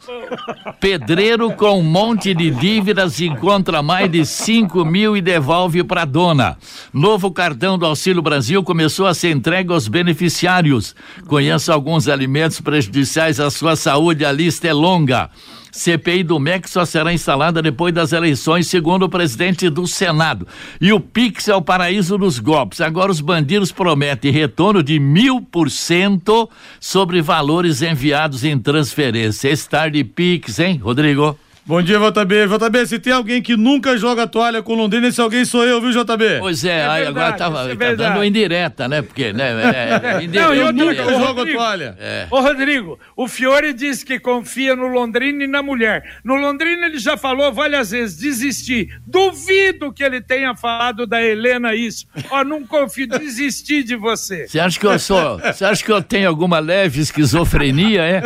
pedreiro 0.79 1.51
com 1.51 1.81
um 1.81 1.83
monte 1.83 2.33
de 2.33 2.49
dívidas 2.49 3.21
encontra 3.21 3.83
mais 3.83 4.09
de 4.09 4.25
5 4.25 4.85
mil 4.85 5.17
e 5.17 5.21
devolve 5.21 5.83
para 5.83 6.05
dona. 6.05 6.57
Novo 6.93 7.33
cartão 7.33 7.77
do 7.77 7.85
Auxílio 7.85 8.23
Brasil 8.23 8.63
começou 8.63 9.09
a 9.09 9.15
ser 9.15 9.33
entregue 9.33 9.73
aos 9.73 9.89
beneficiários. 9.89 10.95
Conheça 11.27 11.75
alguns 11.75 12.07
alimentos 12.07 12.61
prejudiciais 12.61 13.41
à 13.41 13.51
sua 13.51 13.75
saúde, 13.75 14.25
a 14.25 14.31
lista 14.31 14.69
é 14.69 14.73
longa. 14.73 15.29
CPI 15.77 16.23
do 16.23 16.39
MEC 16.39 16.69
só 16.69 16.85
será 16.85 17.13
instalada 17.13 17.61
depois 17.63 17.93
das 17.93 18.13
eleições, 18.13 18.67
segundo 18.67 19.05
o 19.05 19.09
presidente 19.09 19.69
do 19.69 19.87
Senado. 19.87 20.47
E 20.81 20.93
o 20.93 20.99
Pix 20.99 21.49
é 21.49 21.55
o 21.55 21.63
paraíso 21.63 22.17
dos 22.17 22.39
golpes. 22.39 22.81
Agora 22.81 23.13
os 23.13 23.21
bandidos 23.21 23.71
prometem 23.71 24.33
retorno 24.33 24.83
de 24.83 24.99
mil 24.99 25.41
por 25.41 25.71
cento 25.71 26.49
sobre 26.81 27.21
valores 27.21 27.83
enviados 27.83 28.43
em 28.45 28.59
transferência. 28.59 29.49
Esse 29.49 29.69
de 29.91 30.03
Pix, 30.03 30.59
hein, 30.59 30.81
Rodrigo? 30.83 31.39
Bom 31.69 31.83
dia, 31.83 31.99
JB. 31.99 32.47
JB, 32.47 32.87
se 32.87 32.97
tem 33.01 33.13
alguém 33.13 33.43
que 33.43 33.57
nunca 33.57 33.97
joga 33.97 34.25
toalha 34.25 34.63
com 34.63 34.77
Londrina, 34.77 35.09
esse 35.09 35.21
alguém 35.21 35.45
sou 35.45 35.65
eu, 35.65 35.81
viu, 35.81 35.91
JB? 35.91 36.39
Pois 36.39 36.65
é, 36.65 36.69
é 36.69 36.87
aí 36.87 37.05
verdade, 37.07 37.09
agora 37.09 37.33
tava, 37.33 37.73
é 37.73 37.75
tá 37.75 37.95
dando 37.95 38.25
indireta, 38.25 38.87
né? 38.87 39.03
Porque, 39.03 39.33
né? 39.33 39.51
É, 39.75 40.23
é, 40.23 40.27
Não, 40.31 40.55
eu 40.55 40.73
nunca 40.73 41.03
jogo 41.19 41.43
a 41.43 41.47
toalha. 41.47 41.97
É. 41.99 42.29
Ô, 42.31 42.41
Rodrigo, 42.41 43.01
o 43.17 43.27
Fiore 43.27 43.73
disse 43.73 44.07
que 44.07 44.21
confia 44.21 44.77
no 44.77 44.87
Londrina 44.87 45.43
e 45.43 45.49
na 45.49 45.61
mulher. 45.61 46.21
No 46.23 46.37
Londrina 46.37 46.87
ele 46.87 46.99
já 46.99 47.17
falou 47.17 47.53
várias 47.53 47.91
vezes, 47.91 48.17
desistir. 48.17 49.01
Duvido 49.05 49.93
que 49.93 50.05
ele 50.05 50.21
tenha 50.21 50.55
falado 50.55 51.05
da 51.05 51.21
Helena 51.21 51.75
isso. 51.75 52.07
Ó, 52.31 52.45
não 52.45 52.65
confio, 52.65 53.09
desistir 53.09 53.83
de 53.83 53.97
você. 53.97 54.47
Você 54.47 54.61
acha 54.61 54.79
que 54.79 54.87
eu 54.87 54.97
sou, 55.01 55.39
você 55.39 55.65
acha 55.65 55.85
que 55.85 55.91
eu 55.91 56.01
tenho 56.01 56.29
alguma 56.29 56.61
leve 56.61 57.01
esquizofrenia, 57.01 58.03
é? 58.03 58.21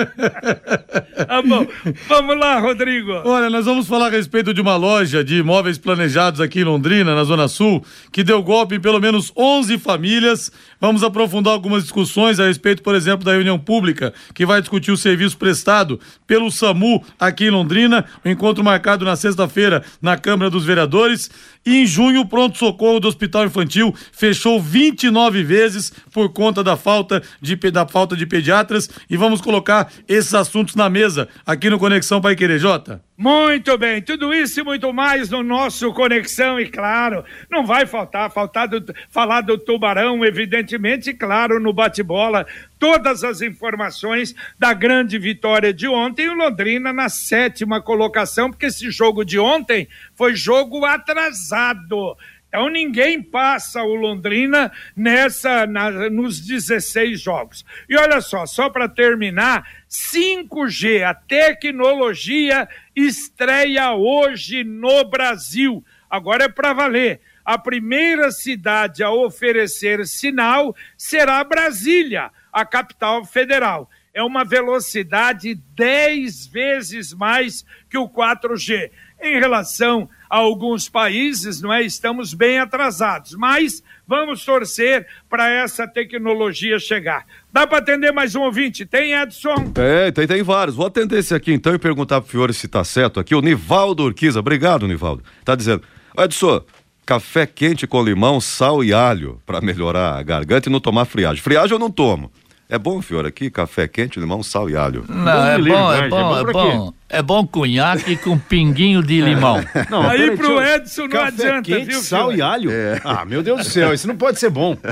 Tá 1.24 1.40
bom, 1.40 1.66
vamos 2.06 2.38
lá, 2.38 2.58
Rodrigo. 2.58 3.29
Olha, 3.32 3.48
nós 3.48 3.64
vamos 3.64 3.86
falar 3.86 4.08
a 4.08 4.10
respeito 4.10 4.52
de 4.52 4.60
uma 4.60 4.74
loja 4.74 5.22
de 5.22 5.36
imóveis 5.36 5.78
planejados 5.78 6.40
aqui 6.40 6.62
em 6.62 6.64
Londrina, 6.64 7.14
na 7.14 7.22
Zona 7.22 7.46
Sul, 7.46 7.80
que 8.10 8.24
deu 8.24 8.42
golpe 8.42 8.74
em 8.74 8.80
pelo 8.80 8.98
menos 8.98 9.32
11 9.36 9.78
famílias. 9.78 10.50
Vamos 10.80 11.04
aprofundar 11.04 11.52
algumas 11.52 11.84
discussões 11.84 12.40
a 12.40 12.46
respeito, 12.48 12.82
por 12.82 12.92
exemplo, 12.92 13.24
da 13.24 13.30
reunião 13.30 13.56
pública, 13.56 14.12
que 14.34 14.44
vai 14.44 14.60
discutir 14.60 14.90
o 14.90 14.96
serviço 14.96 15.38
prestado 15.38 16.00
pelo 16.26 16.50
SAMU 16.50 17.04
aqui 17.20 17.44
em 17.44 17.50
Londrina. 17.50 18.04
O 18.24 18.28
encontro 18.28 18.64
marcado 18.64 19.04
na 19.04 19.14
sexta-feira 19.14 19.84
na 20.02 20.16
Câmara 20.16 20.50
dos 20.50 20.64
Vereadores. 20.64 21.30
E 21.64 21.82
em 21.82 21.86
junho, 21.86 22.22
o 22.22 22.26
pronto-socorro 22.26 23.00
do 23.00 23.08
Hospital 23.08 23.44
Infantil 23.44 23.94
fechou 24.12 24.60
29 24.60 25.42
vezes 25.42 25.92
por 26.12 26.32
conta 26.32 26.64
da 26.64 26.76
falta 26.76 27.22
de, 27.40 27.54
da 27.70 27.86
falta 27.86 28.16
de 28.16 28.26
pediatras. 28.26 28.88
E 29.08 29.16
vamos 29.16 29.40
colocar 29.40 29.92
esses 30.08 30.32
assuntos 30.32 30.74
na 30.74 30.88
mesa 30.88 31.28
aqui 31.44 31.68
no 31.68 31.78
Conexão 31.78 32.20
Pai 32.20 32.34
Querer, 32.34 32.58
Jota. 32.58 33.02
Muito 33.22 33.76
bem, 33.76 34.00
tudo 34.00 34.32
isso 34.32 34.60
e 34.60 34.64
muito 34.64 34.90
mais 34.94 35.28
no 35.28 35.42
nosso 35.42 35.92
Conexão, 35.92 36.58
e 36.58 36.66
claro, 36.66 37.22
não 37.50 37.66
vai 37.66 37.84
faltar, 37.84 38.30
faltar 38.30 38.66
do, 38.66 38.82
falar 39.10 39.42
do 39.42 39.58
Tubarão, 39.58 40.24
evidentemente, 40.24 41.10
e 41.10 41.14
claro, 41.14 41.60
no 41.60 41.70
bate-bola, 41.70 42.46
todas 42.80 43.22
as 43.22 43.42
informações 43.42 44.34
da 44.58 44.72
grande 44.72 45.18
vitória 45.18 45.72
de 45.72 45.86
ontem, 45.86 46.30
o 46.30 46.34
Londrina 46.34 46.92
na 46.92 47.10
sétima 47.10 47.80
colocação, 47.80 48.50
porque 48.50 48.66
esse 48.66 48.90
jogo 48.90 49.22
de 49.22 49.38
ontem 49.38 49.86
foi 50.14 50.34
jogo 50.34 50.84
atrasado. 50.86 52.16
Então 52.48 52.68
ninguém 52.68 53.22
passa 53.22 53.82
o 53.82 53.94
Londrina 53.94 54.72
nessa 54.96 55.66
na, 55.66 56.10
nos 56.10 56.40
16 56.40 57.20
jogos. 57.20 57.64
E 57.88 57.96
olha 57.96 58.20
só, 58.20 58.44
só 58.46 58.68
para 58.68 58.88
terminar, 58.88 59.64
5G, 59.88 61.04
a 61.04 61.14
tecnologia 61.14 62.68
estreia 62.96 63.92
hoje 63.92 64.64
no 64.64 65.04
Brasil. 65.04 65.84
Agora 66.08 66.44
é 66.44 66.48
para 66.48 66.72
valer. 66.72 67.20
A 67.44 67.56
primeira 67.56 68.30
cidade 68.32 69.02
a 69.02 69.10
oferecer 69.10 70.06
sinal 70.06 70.74
será 70.96 71.42
Brasília, 71.44 72.30
a 72.52 72.64
capital 72.64 73.24
federal. 73.24 73.88
É 74.12 74.22
uma 74.22 74.44
velocidade 74.44 75.54
10 75.54 76.46
vezes 76.48 77.14
mais 77.14 77.64
que 77.88 77.96
o 77.96 78.08
4G. 78.08 78.90
Em 79.22 79.38
relação 79.38 80.08
a 80.28 80.38
alguns 80.38 80.88
países, 80.88 81.60
não 81.60 81.72
é? 81.72 81.82
Estamos 81.82 82.32
bem 82.32 82.58
atrasados, 82.58 83.34
mas 83.34 83.84
vamos 84.06 84.44
torcer 84.44 85.06
para 85.28 85.48
essa 85.48 85.86
tecnologia 85.86 86.78
chegar. 86.78 87.26
Dá 87.52 87.66
para 87.66 87.78
atender 87.78 88.12
mais 88.12 88.34
um 88.34 88.40
ouvinte? 88.40 88.86
Tem, 88.86 89.12
Edson? 89.12 89.70
Tem, 89.72 90.12
tem, 90.12 90.26
tem 90.26 90.42
vários. 90.42 90.74
Vou 90.74 90.86
atender 90.86 91.18
esse 91.18 91.34
aqui 91.34 91.52
então 91.52 91.74
e 91.74 91.78
perguntar 91.78 92.20
pro 92.20 92.30
Fiore 92.30 92.54
se 92.54 92.66
tá 92.66 92.82
certo 92.82 93.20
aqui. 93.20 93.34
O 93.34 93.42
Nivaldo 93.42 94.04
Urquiza, 94.04 94.40
obrigado, 94.40 94.88
Nivaldo. 94.88 95.22
Tá 95.44 95.54
dizendo, 95.54 95.82
Edson, 96.18 96.64
café 97.04 97.46
quente 97.46 97.86
com 97.86 98.02
limão, 98.02 98.40
sal 98.40 98.84
e 98.84 98.92
alho 98.92 99.40
para 99.44 99.60
melhorar 99.60 100.18
a 100.18 100.22
garganta 100.22 100.68
e 100.68 100.72
não 100.72 100.80
tomar 100.80 101.04
friagem. 101.04 101.42
Friagem 101.42 101.72
eu 101.72 101.78
não 101.78 101.90
tomo. 101.90 102.30
É 102.68 102.78
bom, 102.78 103.02
Fiore, 103.02 103.26
aqui, 103.26 103.50
café 103.50 103.88
quente, 103.88 104.20
limão, 104.20 104.42
sal 104.42 104.70
e 104.70 104.76
alho. 104.76 105.04
Não, 105.08 105.46
é 105.46 105.58
bom, 105.58 105.92
é 105.92 106.08
bom, 106.08 106.38
é 106.38 106.52
bom. 106.52 106.94
É 107.10 107.20
bom 107.20 107.44
cunhaque 107.44 108.16
com 108.16 108.38
pinguinho 108.38 109.02
de 109.02 109.20
limão. 109.20 109.60
Não, 109.90 110.08
Aí 110.08 110.36
pro 110.36 110.62
Edson 110.62 111.02
não 111.02 111.08
café 111.08 111.26
adianta, 111.26 111.62
quente, 111.62 111.86
viu? 111.86 112.00
Sal 112.00 112.32
e 112.32 112.40
alho? 112.40 112.70
É. 112.70 113.00
Ah, 113.04 113.24
meu 113.24 113.42
Deus 113.42 113.58
do 113.58 113.64
céu, 113.64 113.92
isso 113.92 114.06
não 114.06 114.16
pode 114.16 114.38
ser 114.38 114.50
bom. 114.50 114.76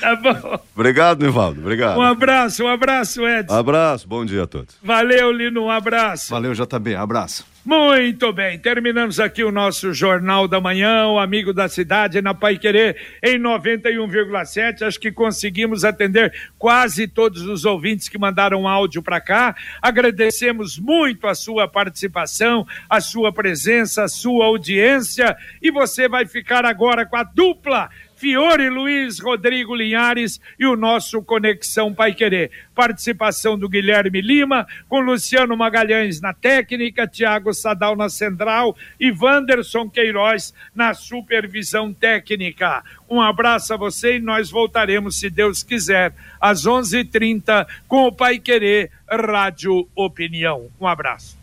Tá 0.00 0.16
bom. 0.16 0.58
Obrigado, 0.74 1.22
Nivaldo, 1.22 1.60
obrigado. 1.60 1.98
Um 1.98 2.02
abraço, 2.02 2.64
um 2.64 2.68
abraço, 2.68 3.26
Edson. 3.28 3.54
Abraço, 3.54 4.08
bom 4.08 4.24
dia 4.24 4.44
a 4.44 4.46
todos. 4.46 4.74
Valeu, 4.82 5.30
Lino, 5.30 5.64
um 5.64 5.70
abraço. 5.70 6.30
Valeu, 6.30 6.54
JB, 6.54 6.94
abraço. 6.94 7.44
Muito 7.62 8.32
bem, 8.32 8.58
terminamos 8.58 9.20
aqui 9.20 9.44
o 9.44 9.52
nosso 9.52 9.92
Jornal 9.92 10.48
da 10.48 10.58
Manhã, 10.58 11.06
o 11.08 11.18
Amigo 11.18 11.52
da 11.52 11.68
Cidade, 11.68 12.22
na 12.22 12.32
Pai 12.32 12.56
Querer, 12.56 12.96
em 13.22 13.38
91,7. 13.38 14.80
Acho 14.82 14.98
que 14.98 15.12
conseguimos 15.12 15.84
atender 15.84 16.32
quase 16.58 17.06
todos 17.06 17.42
os 17.42 17.66
ouvintes 17.66 18.08
que 18.08 18.16
mandaram 18.16 18.66
áudio 18.66 19.02
para 19.02 19.20
cá. 19.20 19.54
Agradecemos 19.82 20.78
muito 20.78 21.20
a 21.30 21.34
sua 21.34 21.66
participação, 21.66 22.66
a 22.88 23.00
sua 23.00 23.32
presença, 23.32 24.04
a 24.04 24.08
sua 24.08 24.46
audiência. 24.46 25.36
E 25.62 25.70
você 25.70 26.08
vai 26.08 26.26
ficar 26.26 26.64
agora 26.64 27.06
com 27.06 27.16
a 27.16 27.22
dupla 27.22 27.88
Fiore 28.20 28.68
Luiz, 28.68 29.18
Rodrigo 29.18 29.74
Linhares 29.74 30.38
e 30.58 30.66
o 30.66 30.76
nosso 30.76 31.22
Conexão 31.22 31.94
Pai 31.94 32.12
Querer. 32.12 32.50
Participação 32.74 33.58
do 33.58 33.66
Guilherme 33.66 34.20
Lima, 34.20 34.66
com 34.90 35.00
Luciano 35.00 35.56
Magalhães 35.56 36.20
na 36.20 36.34
técnica, 36.34 37.06
Tiago 37.06 37.54
Sadal 37.54 37.96
na 37.96 38.10
central 38.10 38.76
e 39.00 39.10
Wanderson 39.10 39.88
Queiroz 39.88 40.52
na 40.74 40.92
supervisão 40.92 41.94
técnica. 41.94 42.84
Um 43.08 43.22
abraço 43.22 43.72
a 43.72 43.78
você 43.78 44.16
e 44.16 44.20
nós 44.20 44.50
voltaremos, 44.50 45.18
se 45.18 45.30
Deus 45.30 45.62
quiser, 45.62 46.12
às 46.38 46.66
11:30 46.66 47.00
h 47.00 47.10
30 47.10 47.66
com 47.88 48.06
o 48.06 48.12
Pai 48.12 48.38
Querer 48.38 48.90
Rádio 49.08 49.88
Opinião. 49.96 50.66
Um 50.78 50.86
abraço. 50.86 51.38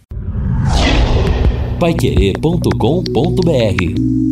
Paiquerê.com.br 1.80 4.27